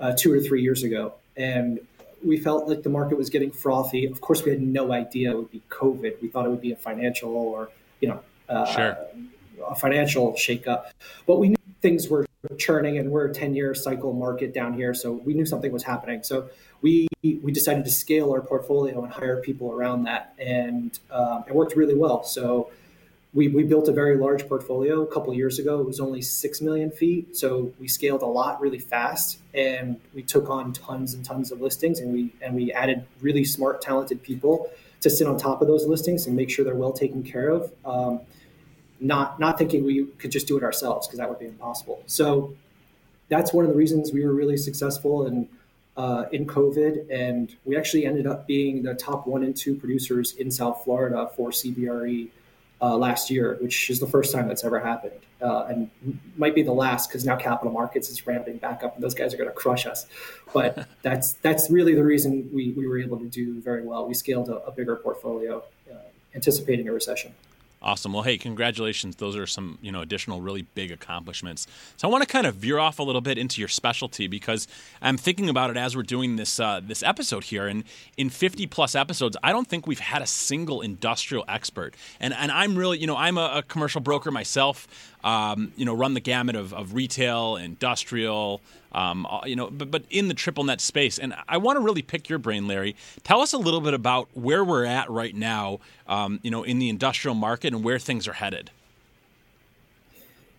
uh, 0.00 0.14
two 0.16 0.32
or 0.32 0.40
three 0.40 0.62
years 0.62 0.82
ago 0.82 1.14
and 1.38 1.80
we 2.24 2.36
felt 2.36 2.68
like 2.68 2.82
the 2.82 2.90
market 2.90 3.16
was 3.16 3.30
getting 3.30 3.50
frothy. 3.50 4.04
Of 4.06 4.20
course, 4.20 4.44
we 4.44 4.50
had 4.50 4.60
no 4.60 4.92
idea 4.92 5.30
it 5.30 5.36
would 5.36 5.50
be 5.50 5.62
COVID. 5.68 6.20
We 6.20 6.28
thought 6.28 6.44
it 6.44 6.48
would 6.48 6.60
be 6.60 6.72
a 6.72 6.76
financial 6.76 7.30
or 7.30 7.70
you 8.00 8.08
know 8.08 8.20
uh, 8.48 8.66
sure. 8.66 8.98
a 9.68 9.74
financial 9.74 10.32
shakeup, 10.32 10.86
but 11.26 11.38
we 11.38 11.50
knew 11.50 11.56
things 11.80 12.08
were 12.08 12.26
churning, 12.56 12.98
and 12.98 13.10
we're 13.10 13.26
a 13.26 13.34
ten 13.34 13.54
year 13.54 13.74
cycle 13.74 14.12
market 14.12 14.52
down 14.52 14.74
here, 14.74 14.94
so 14.94 15.12
we 15.12 15.34
knew 15.34 15.46
something 15.46 15.72
was 15.72 15.84
happening. 15.84 16.22
So 16.22 16.48
we 16.82 17.08
we 17.22 17.52
decided 17.52 17.84
to 17.84 17.90
scale 17.90 18.32
our 18.32 18.40
portfolio 18.40 19.02
and 19.02 19.12
hire 19.12 19.40
people 19.40 19.72
around 19.72 20.04
that, 20.04 20.34
and 20.38 20.98
um, 21.10 21.44
it 21.46 21.54
worked 21.54 21.76
really 21.76 21.94
well. 21.96 22.24
So 22.24 22.70
we, 23.34 23.48
we 23.48 23.62
built 23.62 23.88
a 23.88 23.92
very 23.92 24.16
large 24.16 24.48
portfolio 24.48 25.02
a 25.02 25.06
couple 25.06 25.34
years 25.34 25.58
ago. 25.58 25.80
It 25.80 25.86
was 25.86 26.00
only 26.00 26.22
6 26.22 26.60
million 26.62 26.90
feet. 26.90 27.36
So 27.36 27.72
we 27.78 27.86
scaled 27.86 28.22
a 28.22 28.26
lot 28.26 28.60
really 28.60 28.78
fast 28.78 29.38
and 29.52 30.00
we 30.14 30.22
took 30.22 30.48
on 30.48 30.72
tons 30.72 31.12
and 31.14 31.24
tons 31.24 31.52
of 31.52 31.60
listings 31.60 32.00
and 32.00 32.12
we, 32.12 32.32
and 32.40 32.54
we 32.54 32.72
added 32.72 33.04
really 33.20 33.44
smart, 33.44 33.82
talented 33.82 34.22
people 34.22 34.70
to 35.02 35.10
sit 35.10 35.26
on 35.26 35.36
top 35.36 35.60
of 35.60 35.68
those 35.68 35.86
listings 35.86 36.26
and 36.26 36.34
make 36.34 36.50
sure 36.50 36.64
they're 36.64 36.74
well 36.74 36.92
taken 36.92 37.22
care 37.22 37.48
of. 37.48 37.70
Um, 37.84 38.20
not, 38.98 39.38
not 39.38 39.58
thinking 39.58 39.84
we 39.84 40.06
could 40.18 40.32
just 40.32 40.48
do 40.48 40.56
it 40.56 40.64
ourselves 40.64 41.06
because 41.06 41.18
that 41.18 41.28
would 41.28 41.38
be 41.38 41.46
impossible. 41.46 42.02
So 42.06 42.54
that's 43.28 43.52
one 43.52 43.64
of 43.64 43.70
the 43.70 43.76
reasons 43.76 44.10
we 44.10 44.24
were 44.24 44.32
really 44.34 44.56
successful 44.56 45.26
in, 45.26 45.48
uh, 45.98 46.24
in 46.32 46.46
COVID. 46.46 47.06
And 47.12 47.54
we 47.66 47.76
actually 47.76 48.06
ended 48.06 48.26
up 48.26 48.46
being 48.46 48.82
the 48.82 48.94
top 48.94 49.26
one 49.26 49.44
and 49.44 49.54
two 49.54 49.74
producers 49.76 50.34
in 50.34 50.50
South 50.50 50.82
Florida 50.82 51.30
for 51.36 51.50
CBRE 51.50 52.30
uh, 52.80 52.96
last 52.96 53.30
year, 53.30 53.58
which 53.60 53.90
is 53.90 54.00
the 54.00 54.06
first 54.06 54.32
time 54.32 54.46
that's 54.46 54.64
ever 54.64 54.78
happened, 54.78 55.20
uh, 55.42 55.66
and 55.68 55.90
might 56.36 56.54
be 56.54 56.62
the 56.62 56.72
last 56.72 57.08
because 57.08 57.24
now 57.24 57.36
capital 57.36 57.72
markets 57.72 58.08
is 58.08 58.26
ramping 58.26 58.56
back 58.58 58.82
up, 58.84 58.94
and 58.94 59.02
those 59.02 59.14
guys 59.14 59.34
are 59.34 59.36
going 59.36 59.48
to 59.48 59.54
crush 59.54 59.86
us. 59.86 60.06
But 60.52 60.86
that's 61.02 61.34
that's 61.34 61.70
really 61.70 61.94
the 61.94 62.04
reason 62.04 62.48
we, 62.52 62.72
we 62.72 62.86
were 62.86 63.00
able 63.00 63.18
to 63.18 63.26
do 63.26 63.60
very 63.60 63.84
well. 63.84 64.06
We 64.06 64.14
scaled 64.14 64.48
a, 64.48 64.58
a 64.64 64.70
bigger 64.70 64.96
portfolio, 64.96 65.64
uh, 65.90 65.96
anticipating 66.34 66.88
a 66.88 66.92
recession. 66.92 67.34
Awesome. 67.80 68.12
Well, 68.12 68.24
hey, 68.24 68.38
congratulations. 68.38 69.16
Those 69.16 69.36
are 69.36 69.46
some, 69.46 69.78
you 69.80 69.92
know, 69.92 70.00
additional 70.00 70.40
really 70.40 70.62
big 70.62 70.90
accomplishments. 70.90 71.68
So 71.96 72.08
I 72.08 72.10
want 72.10 72.22
to 72.22 72.28
kind 72.28 72.44
of 72.46 72.56
veer 72.56 72.78
off 72.78 72.98
a 72.98 73.04
little 73.04 73.20
bit 73.20 73.38
into 73.38 73.60
your 73.60 73.68
specialty 73.68 74.26
because 74.26 74.66
I'm 75.00 75.16
thinking 75.16 75.48
about 75.48 75.70
it 75.70 75.76
as 75.76 75.94
we're 75.94 76.02
doing 76.02 76.36
this 76.36 76.58
uh, 76.58 76.80
this 76.82 77.04
episode 77.04 77.44
here. 77.44 77.68
And 77.68 77.84
in 78.16 78.30
50 78.30 78.66
plus 78.66 78.96
episodes, 78.96 79.36
I 79.44 79.52
don't 79.52 79.68
think 79.68 79.86
we've 79.86 80.00
had 80.00 80.22
a 80.22 80.26
single 80.26 80.80
industrial 80.80 81.44
expert. 81.46 81.94
And 82.18 82.34
and 82.34 82.50
I'm 82.50 82.76
really, 82.76 82.98
you 82.98 83.06
know, 83.06 83.16
I'm 83.16 83.38
a, 83.38 83.58
a 83.58 83.62
commercial 83.62 84.00
broker 84.00 84.32
myself. 84.32 84.88
Um, 85.24 85.72
you 85.76 85.84
know, 85.84 85.94
run 85.94 86.14
the 86.14 86.20
gamut 86.20 86.54
of, 86.54 86.72
of 86.72 86.94
retail, 86.94 87.56
industrial, 87.56 88.60
um, 88.92 89.26
uh, 89.26 89.40
you 89.46 89.56
know, 89.56 89.68
but, 89.68 89.90
but 89.90 90.04
in 90.10 90.28
the 90.28 90.34
triple 90.34 90.62
net 90.62 90.80
space. 90.80 91.18
And 91.18 91.34
I 91.48 91.56
want 91.56 91.76
to 91.76 91.80
really 91.80 92.02
pick 92.02 92.28
your 92.28 92.38
brain, 92.38 92.68
Larry. 92.68 92.94
Tell 93.24 93.40
us 93.40 93.52
a 93.52 93.58
little 93.58 93.80
bit 93.80 93.94
about 93.94 94.28
where 94.34 94.64
we're 94.64 94.84
at 94.84 95.10
right 95.10 95.34
now, 95.34 95.80
um, 96.06 96.38
you 96.44 96.52
know, 96.52 96.62
in 96.62 96.78
the 96.78 96.88
industrial 96.88 97.34
market 97.34 97.74
and 97.74 97.82
where 97.82 97.98
things 97.98 98.28
are 98.28 98.34
headed. 98.34 98.70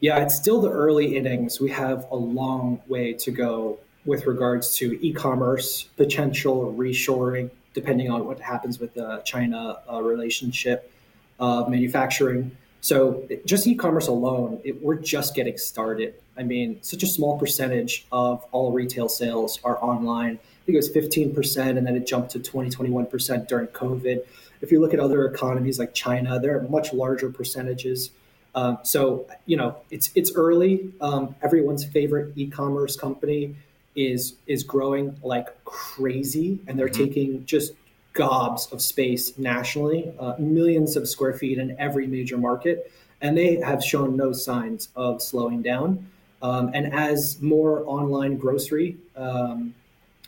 Yeah, 0.02 0.20
it's 0.20 0.36
still 0.36 0.62
the 0.62 0.72
early 0.72 1.18
innings. 1.18 1.60
We 1.60 1.70
have 1.72 2.06
a 2.12 2.16
long 2.16 2.82
way 2.88 3.14
to 3.14 3.32
go 3.32 3.80
with 4.06 4.28
regards 4.28 4.76
to 4.78 5.06
e-commerce 5.06 5.84
potential 5.98 6.74
reshoring, 6.78 7.50
depending 7.74 8.10
on 8.10 8.26
what 8.26 8.40
happens 8.40 8.80
with 8.80 8.94
the 8.94 9.22
China 9.26 9.80
uh, 9.92 10.02
relationship, 10.02 10.92
uh, 11.40 11.66
manufacturing. 11.68 12.56
So 12.82 13.28
just 13.46 13.68
e-commerce 13.68 14.08
alone, 14.08 14.62
it, 14.64 14.82
we're 14.82 14.96
just 14.96 15.36
getting 15.36 15.58
started. 15.58 16.16
I 16.38 16.44
mean, 16.44 16.82
such 16.82 17.04
a 17.04 17.08
small 17.08 17.38
percentage 17.38 18.06
of 18.12 18.46
all 18.52 18.72
retail 18.72 19.10
sales 19.10 19.60
are 19.64 19.82
online. 19.84 20.36
I 20.36 20.66
think 20.66 20.76
it 20.76 20.78
was 20.78 20.92
15%, 20.92 21.78
and 21.78 21.86
then 21.86 21.96
it 21.96 22.08
jumped 22.08 22.32
to 22.32 22.40
20, 22.40 22.70
21% 22.70 23.48
during 23.48 23.68
COVID. 23.68 24.22
If 24.62 24.72
you 24.72 24.80
look 24.80 24.94
at 24.94 25.00
other 25.00 25.26
economies 25.26 25.80
like 25.80 25.94
China, 25.94 26.40
there 26.40 26.58
are 26.58 26.64
much 26.70 26.94
larger 26.94 27.30
percentages. 27.30 28.12
Um, 28.56 28.80
so, 28.84 29.28
you 29.46 29.58
know, 29.58 29.78
it's 29.92 30.10
it's 30.16 30.32
early. 30.36 30.92
Um, 31.02 31.36
everyone's 31.42 31.86
favorite 31.86 32.34
e-commerce 32.36 32.96
company 32.96 33.56
is 33.96 34.36
is 34.48 34.64
growing 34.64 35.18
like 35.24 35.64
crazy, 35.66 36.60
and 36.68 36.78
they're 36.78 36.88
mm-hmm. 36.88 37.04
taking 37.04 37.46
just 37.46 37.74
gobs 38.20 38.68
of 38.74 38.82
space 38.82 39.38
nationally, 39.38 40.12
uh, 40.20 40.34
millions 40.38 40.98
of 40.98 41.08
square 41.08 41.34
feet 41.34 41.58
in 41.58 41.74
every 41.80 42.06
major 42.06 42.38
market, 42.38 42.92
and 43.22 43.38
they 43.38 43.56
have 43.56 43.82
shown 43.82 44.18
no 44.18 44.34
signs 44.34 44.90
of 44.94 45.22
slowing 45.22 45.62
down. 45.62 46.06
Um, 46.42 46.70
and 46.74 46.94
as 46.94 47.42
more 47.42 47.82
online 47.86 48.36
grocery 48.36 48.98
um, 49.16 49.74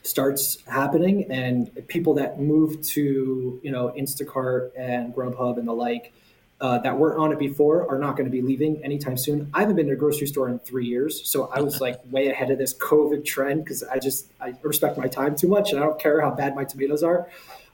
starts 0.04 0.64
happening, 0.68 1.30
and 1.30 1.70
people 1.90 2.14
that 2.14 2.40
move 2.40 2.82
to 2.96 3.60
you 3.62 3.72
know 3.72 3.94
Instacart 3.98 4.72
and 4.78 5.14
Grubhub 5.14 5.58
and 5.60 5.68
the 5.68 5.74
like 5.74 6.14
uh, 6.62 6.78
that 6.78 6.98
weren't 6.98 7.20
on 7.20 7.34
it 7.34 7.40
before 7.40 7.90
are 7.92 8.00
not 8.00 8.16
going 8.16 8.26
to 8.26 8.32
be 8.32 8.42
leaving 8.42 8.82
anytime 8.86 9.18
soon. 9.18 9.50
I 9.54 9.60
haven't 9.60 9.76
been 9.76 9.88
to 9.88 9.94
a 9.94 9.98
grocery 9.98 10.28
store 10.28 10.48
in 10.48 10.60
three 10.60 10.86
years, 10.86 11.30
so 11.30 11.50
I 11.54 11.60
was 11.60 11.82
like 11.82 12.00
way 12.10 12.30
ahead 12.30 12.52
of 12.52 12.58
this 12.58 12.74
COVID 12.74 13.26
trend 13.26 13.66
because 13.66 13.84
I 13.84 14.00
just 14.00 14.32
I 14.40 14.54
respect 14.62 14.98
my 14.98 15.08
time 15.08 15.36
too 15.36 15.50
much, 15.50 15.72
and 15.72 15.80
I 15.82 15.84
don't 15.84 16.00
care 16.00 16.22
how 16.22 16.32
bad 16.32 16.56
my 16.56 16.64
tomatoes 16.64 17.04
are. 17.04 17.28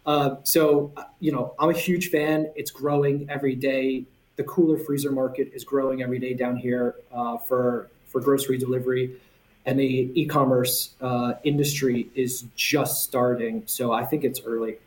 Uh, 0.08 0.38
so 0.44 0.92
you 1.20 1.32
know, 1.34 1.54
I'm 1.60 1.70
a 1.70 1.78
huge 1.78 2.10
fan. 2.10 2.50
It's 2.56 2.72
growing 2.72 3.28
every 3.30 3.56
day. 3.56 4.06
The 4.38 4.44
cooler 4.44 4.78
freezer 4.78 5.12
market 5.12 5.52
is 5.54 5.64
growing 5.64 6.02
every 6.02 6.18
day 6.18 6.34
down 6.34 6.56
here 6.56 6.96
uh, 7.12 7.38
for 7.38 7.90
for 8.08 8.22
grocery 8.22 8.58
delivery, 8.58 9.20
and 9.66 9.78
the 9.78 10.10
e-commerce 10.16 10.96
uh, 11.02 11.34
industry 11.44 12.10
is 12.16 12.46
just 12.56 13.04
starting. 13.04 13.64
So 13.66 13.92
I 13.92 14.06
think 14.06 14.24
it's 14.24 14.42
early. 14.46 14.78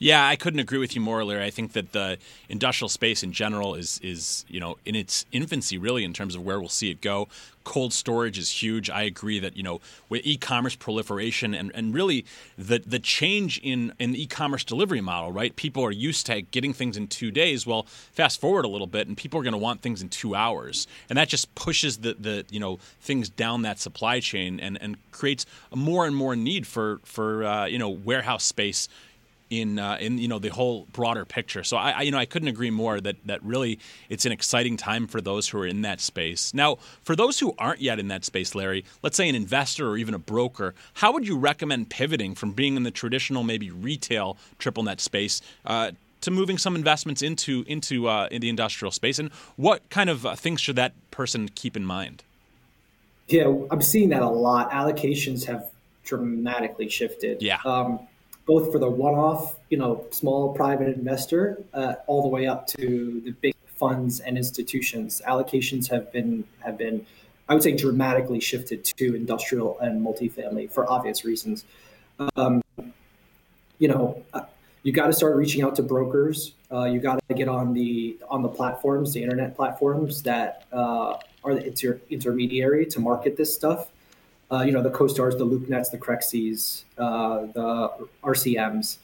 Yeah, 0.00 0.26
I 0.26 0.36
couldn't 0.36 0.60
agree 0.60 0.78
with 0.78 0.94
you 0.94 1.00
more, 1.00 1.24
Larry. 1.24 1.44
I 1.44 1.50
think 1.50 1.72
that 1.72 1.92
the 1.92 2.18
industrial 2.48 2.88
space 2.88 3.24
in 3.24 3.32
general 3.32 3.74
is 3.74 3.98
is 4.02 4.44
you 4.48 4.60
know 4.60 4.76
in 4.84 4.94
its 4.94 5.26
infancy, 5.32 5.76
really, 5.76 6.04
in 6.04 6.12
terms 6.12 6.36
of 6.36 6.44
where 6.44 6.60
we'll 6.60 6.68
see 6.68 6.90
it 6.90 7.00
go. 7.00 7.26
Cold 7.64 7.92
storage 7.92 8.38
is 8.38 8.62
huge. 8.62 8.88
I 8.88 9.02
agree 9.02 9.40
that 9.40 9.56
you 9.56 9.64
know 9.64 9.80
with 10.08 10.22
e-commerce 10.24 10.76
proliferation 10.76 11.52
and, 11.52 11.72
and 11.74 11.92
really 11.92 12.24
the 12.56 12.78
the 12.78 13.00
change 13.00 13.58
in 13.58 13.92
in 13.98 14.12
the 14.12 14.22
e-commerce 14.22 14.62
delivery 14.62 15.00
model, 15.00 15.32
right? 15.32 15.54
People 15.56 15.84
are 15.84 15.90
used 15.90 16.26
to 16.26 16.42
getting 16.42 16.72
things 16.72 16.96
in 16.96 17.08
two 17.08 17.32
days. 17.32 17.66
Well, 17.66 17.82
fast 18.12 18.40
forward 18.40 18.64
a 18.64 18.68
little 18.68 18.86
bit, 18.86 19.08
and 19.08 19.16
people 19.16 19.40
are 19.40 19.42
going 19.42 19.52
to 19.52 19.58
want 19.58 19.82
things 19.82 20.00
in 20.00 20.08
two 20.08 20.36
hours, 20.36 20.86
and 21.10 21.18
that 21.18 21.28
just 21.28 21.52
pushes 21.56 21.98
the 21.98 22.14
the 22.14 22.44
you 22.50 22.60
know 22.60 22.78
things 23.00 23.28
down 23.28 23.62
that 23.62 23.80
supply 23.80 24.20
chain 24.20 24.60
and 24.60 24.78
and 24.80 24.96
creates 25.10 25.44
more 25.74 26.06
and 26.06 26.14
more 26.14 26.36
need 26.36 26.68
for 26.68 27.00
for 27.04 27.44
uh, 27.44 27.66
you 27.66 27.78
know 27.78 27.88
warehouse 27.88 28.44
space 28.44 28.88
in 29.50 29.78
uh, 29.78 29.96
in 30.00 30.18
you 30.18 30.28
know 30.28 30.38
the 30.38 30.48
whole 30.48 30.86
broader 30.92 31.24
picture. 31.24 31.64
So 31.64 31.76
I, 31.76 31.90
I, 31.90 32.02
you 32.02 32.10
know 32.10 32.18
I 32.18 32.26
couldn't 32.26 32.48
agree 32.48 32.70
more 32.70 33.00
that 33.00 33.16
that 33.26 33.42
really 33.42 33.78
it's 34.08 34.26
an 34.26 34.32
exciting 34.32 34.76
time 34.76 35.06
for 35.06 35.20
those 35.20 35.48
who 35.48 35.58
are 35.58 35.66
in 35.66 35.82
that 35.82 36.00
space. 36.00 36.52
Now, 36.52 36.76
for 37.02 37.16
those 37.16 37.38
who 37.38 37.54
aren't 37.58 37.80
yet 37.80 37.98
in 37.98 38.08
that 38.08 38.24
space, 38.24 38.54
Larry, 38.54 38.84
let's 39.02 39.16
say 39.16 39.28
an 39.28 39.34
investor 39.34 39.88
or 39.88 39.96
even 39.96 40.14
a 40.14 40.18
broker, 40.18 40.74
how 40.94 41.12
would 41.12 41.26
you 41.26 41.38
recommend 41.38 41.90
pivoting 41.90 42.34
from 42.34 42.52
being 42.52 42.76
in 42.76 42.82
the 42.82 42.90
traditional 42.90 43.42
maybe 43.42 43.70
retail 43.70 44.36
triple 44.58 44.82
net 44.82 45.00
space? 45.00 45.40
Uh, 45.64 45.92
to 46.20 46.30
moving 46.32 46.58
some 46.58 46.74
investments 46.74 47.22
into 47.22 47.64
into 47.68 48.08
uh, 48.08 48.28
in 48.30 48.40
the 48.40 48.48
industrial 48.48 48.90
space, 48.90 49.18
and 49.18 49.30
what 49.56 49.88
kind 49.88 50.10
of 50.10 50.26
uh, 50.26 50.34
things 50.34 50.60
should 50.60 50.76
that 50.76 50.92
person 51.10 51.48
keep 51.48 51.76
in 51.76 51.84
mind? 51.84 52.22
Yeah, 53.28 53.54
I'm 53.70 53.82
seeing 53.82 54.08
that 54.08 54.22
a 54.22 54.28
lot. 54.28 54.70
Allocations 54.70 55.44
have 55.44 55.70
dramatically 56.04 56.88
shifted. 56.88 57.42
Yeah. 57.42 57.58
Um, 57.64 58.00
both 58.48 58.72
for 58.72 58.78
the 58.78 58.88
one-off, 58.88 59.56
you 59.68 59.76
know, 59.76 60.06
small 60.10 60.54
private 60.54 60.88
investor, 60.88 61.62
uh, 61.74 61.96
all 62.06 62.22
the 62.22 62.28
way 62.28 62.46
up 62.46 62.66
to 62.66 63.20
the 63.22 63.30
big 63.30 63.54
funds 63.66 64.20
and 64.20 64.38
institutions. 64.38 65.20
Allocations 65.26 65.88
have 65.90 66.10
been 66.10 66.44
have 66.60 66.78
been, 66.78 67.06
I 67.46 67.52
would 67.52 67.62
say, 67.62 67.76
dramatically 67.76 68.40
shifted 68.40 68.84
to 68.96 69.14
industrial 69.14 69.78
and 69.80 70.04
multifamily 70.04 70.72
for 70.72 70.90
obvious 70.90 71.26
reasons. 71.26 71.66
Um, 72.36 72.62
you 73.78 73.86
know, 73.86 74.24
uh, 74.32 74.46
you 74.82 74.92
got 74.92 75.08
to 75.08 75.12
start 75.12 75.36
reaching 75.36 75.62
out 75.62 75.76
to 75.76 75.82
brokers. 75.82 76.54
Uh, 76.72 76.84
you 76.84 77.00
got 77.00 77.20
to 77.28 77.34
get 77.34 77.48
on 77.48 77.74
the 77.74 78.16
on 78.30 78.42
the 78.42 78.48
platforms, 78.48 79.12
the 79.12 79.22
internet 79.22 79.56
platforms 79.56 80.22
that 80.22 80.64
uh, 80.72 81.18
are 81.44 81.54
the 81.54 81.66
inter- 81.66 82.00
intermediary 82.08 82.86
to 82.86 82.98
market 82.98 83.36
this 83.36 83.54
stuff 83.54 83.90
uh, 84.50 84.62
you 84.62 84.72
know, 84.72 84.82
the 84.82 84.90
CoStars, 84.90 85.36
the 85.36 85.46
LoopNets, 85.46 85.90
the 85.90 85.98
Crexis, 85.98 86.84
uh, 86.96 87.46
the 87.52 88.08
RCMs, 88.24 88.98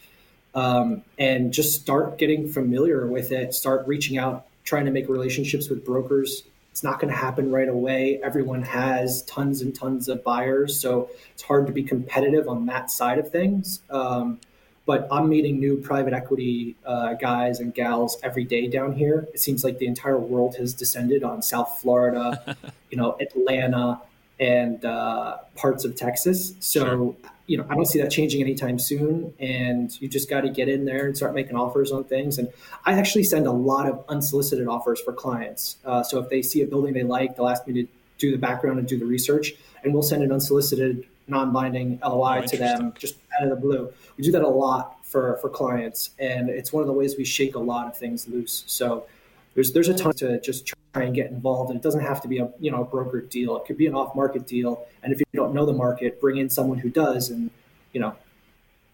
um, 0.55 1.03
and 1.19 1.53
just 1.53 1.81
start 1.81 2.19
getting 2.19 2.49
familiar 2.49 3.07
with 3.07 3.33
it. 3.33 3.55
Start 3.55 3.87
reaching 3.87 4.17
out, 4.17 4.47
trying 4.65 4.87
to 4.87 4.91
make 4.91 5.09
relationships 5.09 5.69
with 5.69 5.85
brokers. 5.85 6.45
It's 6.71 6.83
not 6.83 6.99
going 6.99 7.13
to 7.13 7.19
happen 7.19 7.51
right 7.51 7.69
away. 7.69 8.21
Everyone 8.23 8.63
has 8.63 9.23
tons 9.23 9.61
and 9.63 9.75
tons 9.75 10.09
of 10.09 10.25
buyers, 10.25 10.79
so 10.81 11.11
it's 11.33 11.43
hard 11.43 11.67
to 11.67 11.73
be 11.73 11.83
competitive 11.85 12.49
on 12.49 12.67
that 12.67 12.91
side 12.91 13.19
of 13.19 13.31
things. 13.31 13.81
Um, 13.91 14.41
but 14.87 15.09
I'm 15.11 15.29
meeting 15.29 15.59
new 15.59 15.77
private 15.79 16.13
equity 16.13 16.77
uh, 16.85 17.15
guys 17.15 17.61
and 17.61 17.73
gals 17.73 18.19
every 18.23 18.45
day 18.45 18.67
down 18.67 18.93
here. 18.93 19.27
It 19.33 19.41
seems 19.41 19.65
like 19.65 19.79
the 19.79 19.87
entire 19.87 20.19
world 20.19 20.57
has 20.57 20.75
descended 20.75 21.23
on 21.23 21.43
South 21.43 21.79
Florida, 21.81 22.57
you 22.91 22.99
know, 22.99 23.17
Atlanta, 23.21 24.01
and 24.41 24.85
uh, 24.85 25.39
parts 25.57 25.85
of 25.85 25.97
Texas. 25.97 26.55
So, 26.61 26.85
sure. 26.85 27.31
you 27.47 27.59
know, 27.59 27.67
I 27.69 27.75
don't 27.75 27.87
see 27.87 28.01
that 28.01 28.11
changing 28.11 28.41
anytime 28.41 28.79
soon. 28.79 29.33
And 29.39 29.99
you 30.01 30.09
just 30.09 30.29
got 30.29 30.43
to 30.43 30.49
get 30.49 30.69
in 30.69 30.85
there 30.85 31.07
and 31.07 31.17
start 31.17 31.35
making 31.35 31.57
offers 31.57 31.93
on 31.93 32.05
things. 32.05 32.39
And 32.39 32.49
I 32.85 32.95
actually 32.95 33.25
send 33.25 33.47
a 33.47 33.53
lot 33.53 33.89
of 33.89 34.05
unsolicited 34.09 34.67
offers 34.67 35.01
for 35.01 35.13
clients. 35.13 35.77
Uh, 35.85 36.03
so 36.03 36.19
if 36.19 36.29
they 36.31 36.43
see 36.43 36.63
a 36.63 36.67
building 36.67 36.95
they 36.95 37.05
like, 37.05 37.37
they'll 37.37 37.49
ask 37.49 37.67
me 37.67 37.75
to 37.83 37.89
do 38.19 38.31
the 38.31 38.39
background 38.39 38.79
and 38.79 38.89
do 38.89 38.99
the 38.99 39.07
research, 39.07 39.55
and 39.83 39.93
we'll 39.93 40.03
send 40.03 40.23
an 40.23 40.33
unsolicited, 40.33 41.07
non-binding 41.27 41.99
LOI 42.03 42.41
oh, 42.43 42.47
to 42.47 42.57
them 42.57 42.93
just 42.99 43.17
out 43.37 43.45
of 43.45 43.51
the 43.51 43.57
blue. 43.57 43.93
We 44.17 44.25
do 44.25 44.33
that 44.33 44.43
a 44.43 44.49
lot 44.49 45.05
for 45.05 45.39
for 45.39 45.49
clients, 45.49 46.11
and 46.19 46.49
it's 46.49 46.73
one 46.73 46.83
of 46.83 46.87
the 46.87 46.93
ways 46.93 47.17
we 47.17 47.25
shake 47.25 47.55
a 47.55 47.61
lot 47.61 47.87
of 47.87 47.97
things 47.97 48.29
loose. 48.29 48.65
So 48.67 49.07
there's 49.55 49.73
there's 49.73 49.89
a 49.89 49.95
ton 49.95 50.13
to 50.15 50.41
just 50.41 50.67
try 50.67 50.79
and 51.03 51.15
get 51.15 51.31
involved. 51.31 51.71
And 51.71 51.79
it 51.79 51.83
doesn't 51.83 52.03
have 52.03 52.21
to 52.23 52.29
be 52.29 52.39
a 52.39 52.51
you 52.61 52.71
know 52.71 52.83
a 52.83 52.85
broker 52.85 53.21
deal. 53.21 53.57
It 53.57 53.67
could 53.67 53.77
be 53.77 53.87
an 53.87 53.95
off 53.95 54.15
market 54.15 54.47
deal. 54.47 54.87
And 55.03 55.13
if 55.13 55.21
you 55.21 55.27
don't 55.35 55.55
know 55.55 55.67
the 55.67 55.73
market, 55.73 56.21
bring 56.21 56.37
in 56.37 56.49
someone 56.49 56.79
who 56.79 56.91
does, 56.91 57.31
and 57.31 57.51
you 57.93 58.01
know 58.01 58.15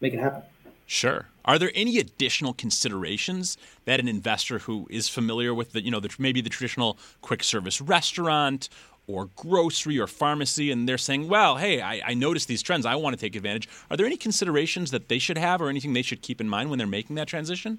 make 0.01 0.15
it 0.15 0.21
happen. 0.21 0.43
Sure. 0.87 1.29
Are 1.45 1.59
there 1.59 1.71
any 1.75 1.99
additional 1.99 2.53
considerations 2.53 3.57
that 3.85 4.01
an 4.01 4.09
investor 4.09 4.59
who 4.59 4.89
is 4.91 5.09
familiar 5.09 5.55
with 5.55 5.73
the, 5.73 5.83
you 5.83 5.91
know, 5.91 6.01
the, 6.01 6.13
maybe 6.19 6.41
the 6.41 6.51
traditional 6.51 6.99
quick 7.23 7.45
service 7.45 7.81
restaurant 7.81 8.69
or 9.07 9.27
grocery 9.37 9.99
or 9.99 10.07
pharmacy, 10.07 10.71
and 10.71 10.89
they're 10.89 10.99
saying, 10.99 11.29
well, 11.29 11.57
hey, 11.57 11.81
I, 11.81 12.01
I 12.11 12.15
noticed 12.15 12.49
these 12.49 12.63
trends. 12.63 12.87
I 12.87 12.97
want 12.97 13.15
to 13.15 13.21
take 13.21 13.35
advantage. 13.37 13.69
Are 13.91 13.97
there 13.97 14.07
any 14.07 14.17
considerations 14.17 14.91
that 14.91 15.09
they 15.09 15.19
should 15.19 15.39
have 15.39 15.61
or 15.61 15.69
anything 15.69 15.93
they 15.93 16.03
should 16.03 16.23
keep 16.23 16.41
in 16.41 16.49
mind 16.49 16.71
when 16.71 16.79
they're 16.79 16.87
making 16.87 17.17
that 17.17 17.29
transition? 17.29 17.79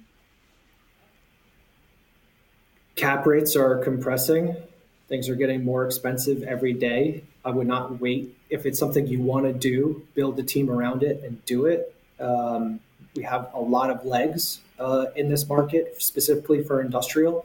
Cap 2.96 3.26
rates 3.26 3.56
are 3.56 3.78
compressing. 3.78 4.56
Things 5.08 5.28
are 5.28 5.34
getting 5.34 5.64
more 5.64 5.84
expensive 5.84 6.42
every 6.42 6.72
day. 6.72 7.24
I 7.44 7.50
would 7.50 7.66
not 7.66 8.00
wait. 8.00 8.36
If 8.50 8.66
it's 8.66 8.78
something 8.78 9.06
you 9.06 9.20
want 9.20 9.46
to 9.46 9.52
do, 9.52 10.06
build 10.14 10.38
a 10.38 10.42
team 10.42 10.70
around 10.70 11.02
it 11.02 11.22
and 11.24 11.44
do 11.44 11.66
it. 11.66 11.94
Um, 12.20 12.80
we 13.14 13.22
have 13.24 13.50
a 13.52 13.60
lot 13.60 13.90
of 13.90 14.04
legs 14.06 14.60
uh, 14.78 15.06
in 15.16 15.28
this 15.28 15.48
market, 15.48 16.02
specifically 16.02 16.62
for 16.62 16.80
industrial. 16.80 17.44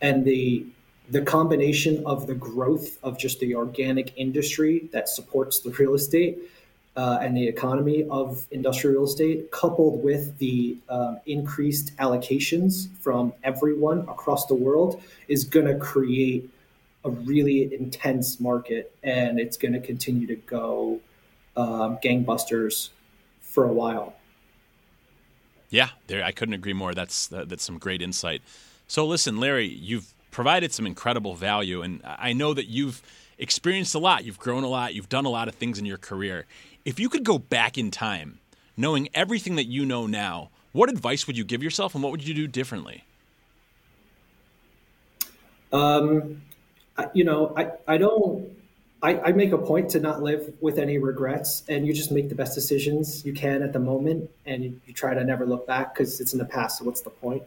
and 0.00 0.24
the 0.24 0.66
the 1.10 1.22
combination 1.22 2.04
of 2.04 2.26
the 2.26 2.34
growth 2.34 2.98
of 3.02 3.18
just 3.18 3.40
the 3.40 3.54
organic 3.54 4.12
industry 4.16 4.88
that 4.92 5.08
supports 5.08 5.60
the 5.60 5.70
real 5.70 5.94
estate 5.94 6.38
uh, 6.98 7.20
and 7.22 7.36
the 7.36 7.46
economy 7.46 8.04
of 8.10 8.44
industrial 8.50 8.94
real 8.94 9.04
estate, 9.04 9.52
coupled 9.52 10.02
with 10.02 10.36
the 10.38 10.76
um, 10.88 11.20
increased 11.26 11.96
allocations 11.98 12.88
from 12.98 13.32
everyone 13.44 14.00
across 14.00 14.46
the 14.46 14.54
world, 14.54 15.00
is 15.28 15.44
going 15.44 15.66
to 15.66 15.76
create 15.76 16.50
a 17.04 17.10
really 17.10 17.72
intense 17.72 18.40
market, 18.40 18.92
and 19.04 19.38
it's 19.38 19.56
going 19.56 19.72
to 19.72 19.78
continue 19.78 20.26
to 20.26 20.34
go 20.34 20.98
um, 21.56 21.98
gangbusters 22.02 22.88
for 23.42 23.64
a 23.64 23.72
while. 23.72 24.16
Yeah, 25.70 25.90
there. 26.08 26.24
I 26.24 26.32
couldn't 26.32 26.54
agree 26.54 26.72
more. 26.72 26.94
That's 26.94 27.28
that's 27.28 27.62
some 27.62 27.78
great 27.78 28.02
insight. 28.02 28.42
So 28.88 29.06
listen, 29.06 29.38
Larry, 29.38 29.68
you've 29.68 30.12
provided 30.32 30.72
some 30.72 30.84
incredible 30.84 31.36
value, 31.36 31.80
and 31.82 32.00
I 32.04 32.32
know 32.32 32.54
that 32.54 32.66
you've 32.66 33.02
experienced 33.38 33.94
a 33.94 33.98
lot. 33.98 34.24
You've 34.24 34.38
grown 34.38 34.64
a 34.64 34.68
lot. 34.68 34.94
You've 34.94 35.08
done 35.08 35.26
a 35.26 35.30
lot 35.30 35.46
of 35.46 35.54
things 35.54 35.78
in 35.78 35.86
your 35.86 35.98
career. 35.98 36.44
If 36.88 36.98
you 36.98 37.10
could 37.10 37.22
go 37.22 37.36
back 37.38 37.76
in 37.76 37.90
time, 37.90 38.40
knowing 38.74 39.10
everything 39.12 39.56
that 39.56 39.66
you 39.66 39.84
know 39.84 40.06
now, 40.06 40.48
what 40.72 40.88
advice 40.88 41.26
would 41.26 41.36
you 41.36 41.44
give 41.44 41.62
yourself, 41.62 41.94
and 41.94 42.02
what 42.02 42.12
would 42.12 42.26
you 42.26 42.32
do 42.32 42.46
differently? 42.46 43.04
Um, 45.70 46.40
you 47.12 47.24
know, 47.24 47.52
I, 47.54 47.72
I 47.86 47.98
don't, 47.98 48.56
I, 49.02 49.18
I 49.20 49.32
make 49.32 49.52
a 49.52 49.58
point 49.58 49.90
to 49.90 50.00
not 50.00 50.22
live 50.22 50.54
with 50.62 50.78
any 50.78 50.96
regrets 50.96 51.62
and 51.68 51.86
you 51.86 51.92
just 51.92 52.10
make 52.10 52.30
the 52.30 52.34
best 52.34 52.54
decisions 52.54 53.22
you 53.22 53.34
can 53.34 53.62
at 53.62 53.74
the 53.74 53.80
moment 53.80 54.30
and 54.46 54.64
you, 54.64 54.80
you 54.86 54.94
try 54.94 55.12
to 55.12 55.22
never 55.24 55.44
look 55.44 55.66
back 55.66 55.92
because 55.92 56.22
it's 56.22 56.32
in 56.32 56.38
the 56.38 56.46
past. 56.46 56.78
So 56.78 56.86
what's 56.86 57.02
the 57.02 57.10
point? 57.10 57.42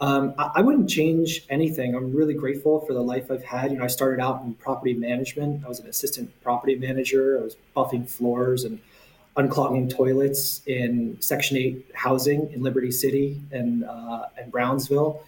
Um, 0.00 0.34
I, 0.38 0.50
I, 0.56 0.60
wouldn't 0.62 0.88
change 0.88 1.44
anything. 1.50 1.94
I'm 1.94 2.14
really 2.14 2.32
grateful 2.32 2.80
for 2.86 2.94
the 2.94 3.02
life 3.02 3.30
I've 3.30 3.44
had. 3.44 3.70
You 3.70 3.78
know, 3.78 3.84
I 3.84 3.88
started 3.88 4.20
out 4.20 4.42
in 4.42 4.54
property 4.54 4.94
management. 4.94 5.64
I 5.64 5.68
was 5.68 5.78
an 5.78 5.86
assistant 5.86 6.32
property 6.42 6.74
manager. 6.74 7.38
I 7.38 7.42
was 7.42 7.56
buffing 7.76 8.08
floors 8.08 8.64
and 8.64 8.80
unclogging 9.36 9.88
toilets 9.88 10.62
in 10.66 11.16
Section 11.20 11.56
8 11.56 11.86
housing 11.94 12.52
in 12.52 12.62
Liberty 12.62 12.90
City 12.90 13.40
and, 13.50 13.84
uh, 13.84 14.26
and 14.36 14.50
Brownsville 14.50 15.22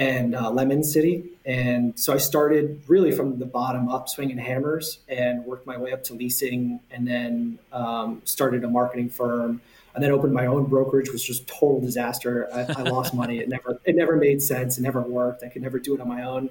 and 0.00 0.34
uh, 0.34 0.50
Lemon 0.50 0.82
City. 0.82 1.24
And 1.44 1.98
so 1.98 2.14
I 2.14 2.16
started 2.16 2.82
really 2.86 3.12
from 3.12 3.38
the 3.38 3.44
bottom 3.44 3.88
up, 3.88 4.08
swinging 4.08 4.38
hammers, 4.38 4.98
and 5.08 5.44
worked 5.44 5.66
my 5.66 5.76
way 5.76 5.92
up 5.92 6.04
to 6.04 6.14
leasing, 6.14 6.80
and 6.90 7.06
then 7.06 7.58
um, 7.72 8.22
started 8.24 8.64
a 8.64 8.68
marketing 8.68 9.10
firm, 9.10 9.60
and 9.94 10.02
then 10.02 10.10
opened 10.10 10.32
my 10.32 10.46
own 10.46 10.64
brokerage, 10.64 11.08
which 11.08 11.12
was 11.12 11.24
just 11.24 11.46
total 11.46 11.80
disaster. 11.80 12.48
I, 12.52 12.60
I 12.78 12.82
lost 12.82 13.12
money. 13.12 13.40
It 13.40 13.48
never 13.48 13.78
it 13.84 13.94
never 13.96 14.16
made 14.16 14.40
sense. 14.42 14.78
It 14.78 14.82
never 14.82 15.02
worked. 15.02 15.42
I 15.42 15.48
could 15.48 15.62
never 15.62 15.78
do 15.78 15.94
it 15.94 16.00
on 16.00 16.08
my 16.08 16.22
own. 16.22 16.50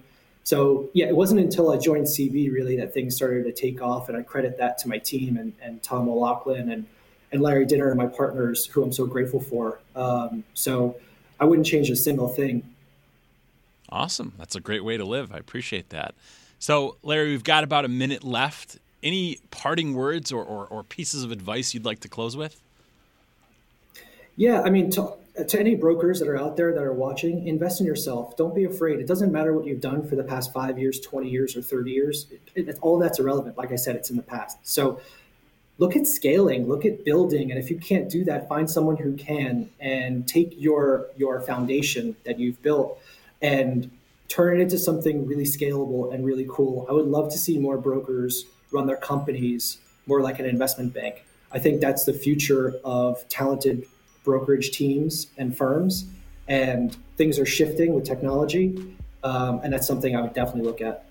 So 0.49 0.89
yeah, 0.93 1.05
it 1.05 1.15
wasn't 1.15 1.41
until 1.41 1.71
I 1.71 1.77
joined 1.77 2.07
CBRE 2.07 2.75
that 2.77 2.91
things 2.91 3.15
started 3.15 3.43
to 3.43 3.51
take 3.51 3.83
off, 3.83 4.09
and 4.09 4.17
I 4.17 4.23
credit 4.23 4.57
that 4.57 4.79
to 4.79 4.87
my 4.87 4.97
team 4.97 5.37
and, 5.37 5.53
and 5.61 5.83
Tom 5.83 6.09
O'Loughlin 6.09 6.71
and 6.71 6.87
and 7.31 7.39
Larry 7.39 7.67
Dinner 7.67 7.89
and 7.89 7.99
my 7.99 8.07
partners, 8.07 8.65
who 8.65 8.81
I'm 8.81 8.91
so 8.91 9.05
grateful 9.05 9.39
for. 9.39 9.79
Um, 9.95 10.43
so 10.55 10.95
I 11.39 11.45
wouldn't 11.45 11.67
change 11.67 11.91
a 11.91 11.95
single 11.95 12.27
thing. 12.27 12.67
Awesome. 13.89 14.33
That's 14.39 14.55
a 14.55 14.59
great 14.59 14.83
way 14.83 14.97
to 14.97 15.05
live. 15.05 15.31
I 15.31 15.37
appreciate 15.37 15.89
that. 15.89 16.15
So, 16.57 16.97
Larry, 17.03 17.29
we've 17.29 17.43
got 17.43 17.63
about 17.63 17.85
a 17.85 17.87
minute 17.87 18.23
left. 18.23 18.79
Any 19.03 19.37
parting 19.51 19.93
words 19.93 20.31
or, 20.31 20.43
or, 20.43 20.65
or 20.65 20.81
pieces 20.81 21.23
of 21.23 21.31
advice 21.31 21.75
you'd 21.75 21.85
like 21.85 21.99
to 21.99 22.09
close 22.09 22.35
with? 22.35 22.59
Yeah, 24.35 24.63
I 24.63 24.71
mean, 24.71 24.89
to, 24.91 25.13
to 25.43 25.59
any 25.59 25.75
brokers 25.75 26.19
that 26.19 26.27
are 26.27 26.37
out 26.37 26.57
there 26.57 26.73
that 26.73 26.83
are 26.83 26.93
watching, 26.93 27.47
invest 27.47 27.79
in 27.79 27.85
yourself. 27.85 28.35
Don't 28.37 28.55
be 28.55 28.63
afraid. 28.63 28.99
It 28.99 29.07
doesn't 29.07 29.31
matter 29.31 29.53
what 29.53 29.65
you've 29.65 29.81
done 29.81 30.07
for 30.07 30.15
the 30.15 30.23
past 30.23 30.53
five 30.53 30.77
years, 30.77 30.99
20 30.99 31.29
years, 31.29 31.55
or 31.55 31.61
30 31.61 31.91
years. 31.91 32.27
It, 32.55 32.67
it, 32.67 32.77
all 32.81 32.97
that's 32.97 33.19
irrelevant. 33.19 33.57
Like 33.57 33.71
I 33.71 33.75
said, 33.75 33.95
it's 33.95 34.09
in 34.09 34.17
the 34.17 34.23
past. 34.23 34.57
So 34.63 35.01
look 35.77 35.95
at 35.95 36.07
scaling, 36.07 36.67
look 36.67 36.85
at 36.85 37.05
building. 37.05 37.51
And 37.51 37.59
if 37.59 37.69
you 37.69 37.77
can't 37.77 38.09
do 38.09 38.23
that, 38.25 38.47
find 38.47 38.69
someone 38.69 38.97
who 38.97 39.15
can 39.15 39.69
and 39.79 40.27
take 40.27 40.53
your, 40.57 41.07
your 41.17 41.41
foundation 41.41 42.15
that 42.25 42.39
you've 42.39 42.61
built 42.61 43.01
and 43.41 43.91
turn 44.27 44.59
it 44.59 44.61
into 44.61 44.77
something 44.77 45.25
really 45.25 45.45
scalable 45.45 46.13
and 46.13 46.25
really 46.25 46.45
cool. 46.49 46.85
I 46.89 46.93
would 46.93 47.07
love 47.07 47.31
to 47.31 47.37
see 47.37 47.57
more 47.57 47.77
brokers 47.77 48.45
run 48.71 48.85
their 48.85 48.97
companies 48.97 49.79
more 50.05 50.21
like 50.21 50.39
an 50.39 50.45
investment 50.45 50.93
bank. 50.93 51.23
I 51.51 51.59
think 51.59 51.81
that's 51.81 52.05
the 52.05 52.13
future 52.13 52.75
of 52.83 53.27
talented 53.29 53.85
brokerage 54.29 54.71
teams 54.71 55.27
and 55.37 55.57
firms. 55.57 56.05
And 56.47 56.95
things 57.17 57.39
are 57.39 57.45
shifting 57.45 57.93
with 57.93 58.05
technology. 58.05 58.95
Um, 59.23 59.61
and 59.63 59.73
that's 59.73 59.87
something 59.87 60.15
I 60.15 60.21
would 60.21 60.33
definitely 60.33 60.63
look 60.63 60.81
at. 60.81 61.05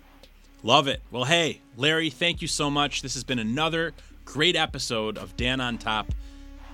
Love 0.62 0.88
it. 0.88 1.00
Well, 1.10 1.24
hey, 1.24 1.60
Larry, 1.76 2.10
thank 2.10 2.42
you 2.42 2.48
so 2.48 2.70
much. 2.70 3.02
This 3.02 3.14
has 3.14 3.24
been 3.24 3.38
another 3.38 3.92
great 4.24 4.56
episode 4.56 5.18
of 5.18 5.36
Dan 5.36 5.60
on 5.60 5.78
Top. 5.78 6.12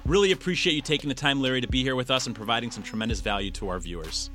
Really 0.04 0.32
appreciate 0.32 0.74
you 0.74 0.82
taking 0.82 1.08
the 1.08 1.14
time, 1.14 1.40
Larry, 1.40 1.62
to 1.62 1.68
be 1.68 1.82
here 1.82 1.96
with 1.96 2.10
us 2.10 2.26
and 2.26 2.36
providing 2.36 2.70
some 2.70 2.82
tremendous 2.82 3.20
value 3.20 3.50
to 3.52 3.68
our 3.68 3.78
viewers. 3.78 4.30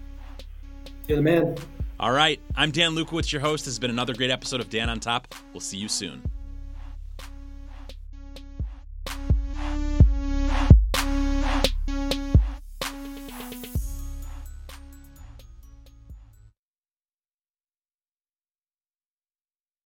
You're 1.08 1.18
the 1.18 1.24
man. 1.24 1.56
All 2.00 2.12
right. 2.12 2.40
I'm 2.56 2.72
Dan 2.72 2.96
Lukowitz, 2.96 3.32
your 3.32 3.42
host. 3.42 3.66
This 3.66 3.74
has 3.74 3.80
been 3.80 3.92
another 3.92 4.14
great 4.14 4.32
episode 4.32 4.62
of 4.62 4.70
Dan 4.70 4.90
on 4.90 5.00
Top. 5.00 5.34
We'll 5.54 5.62
see 5.62 5.78
you 5.78 5.88
soon. 5.88 6.22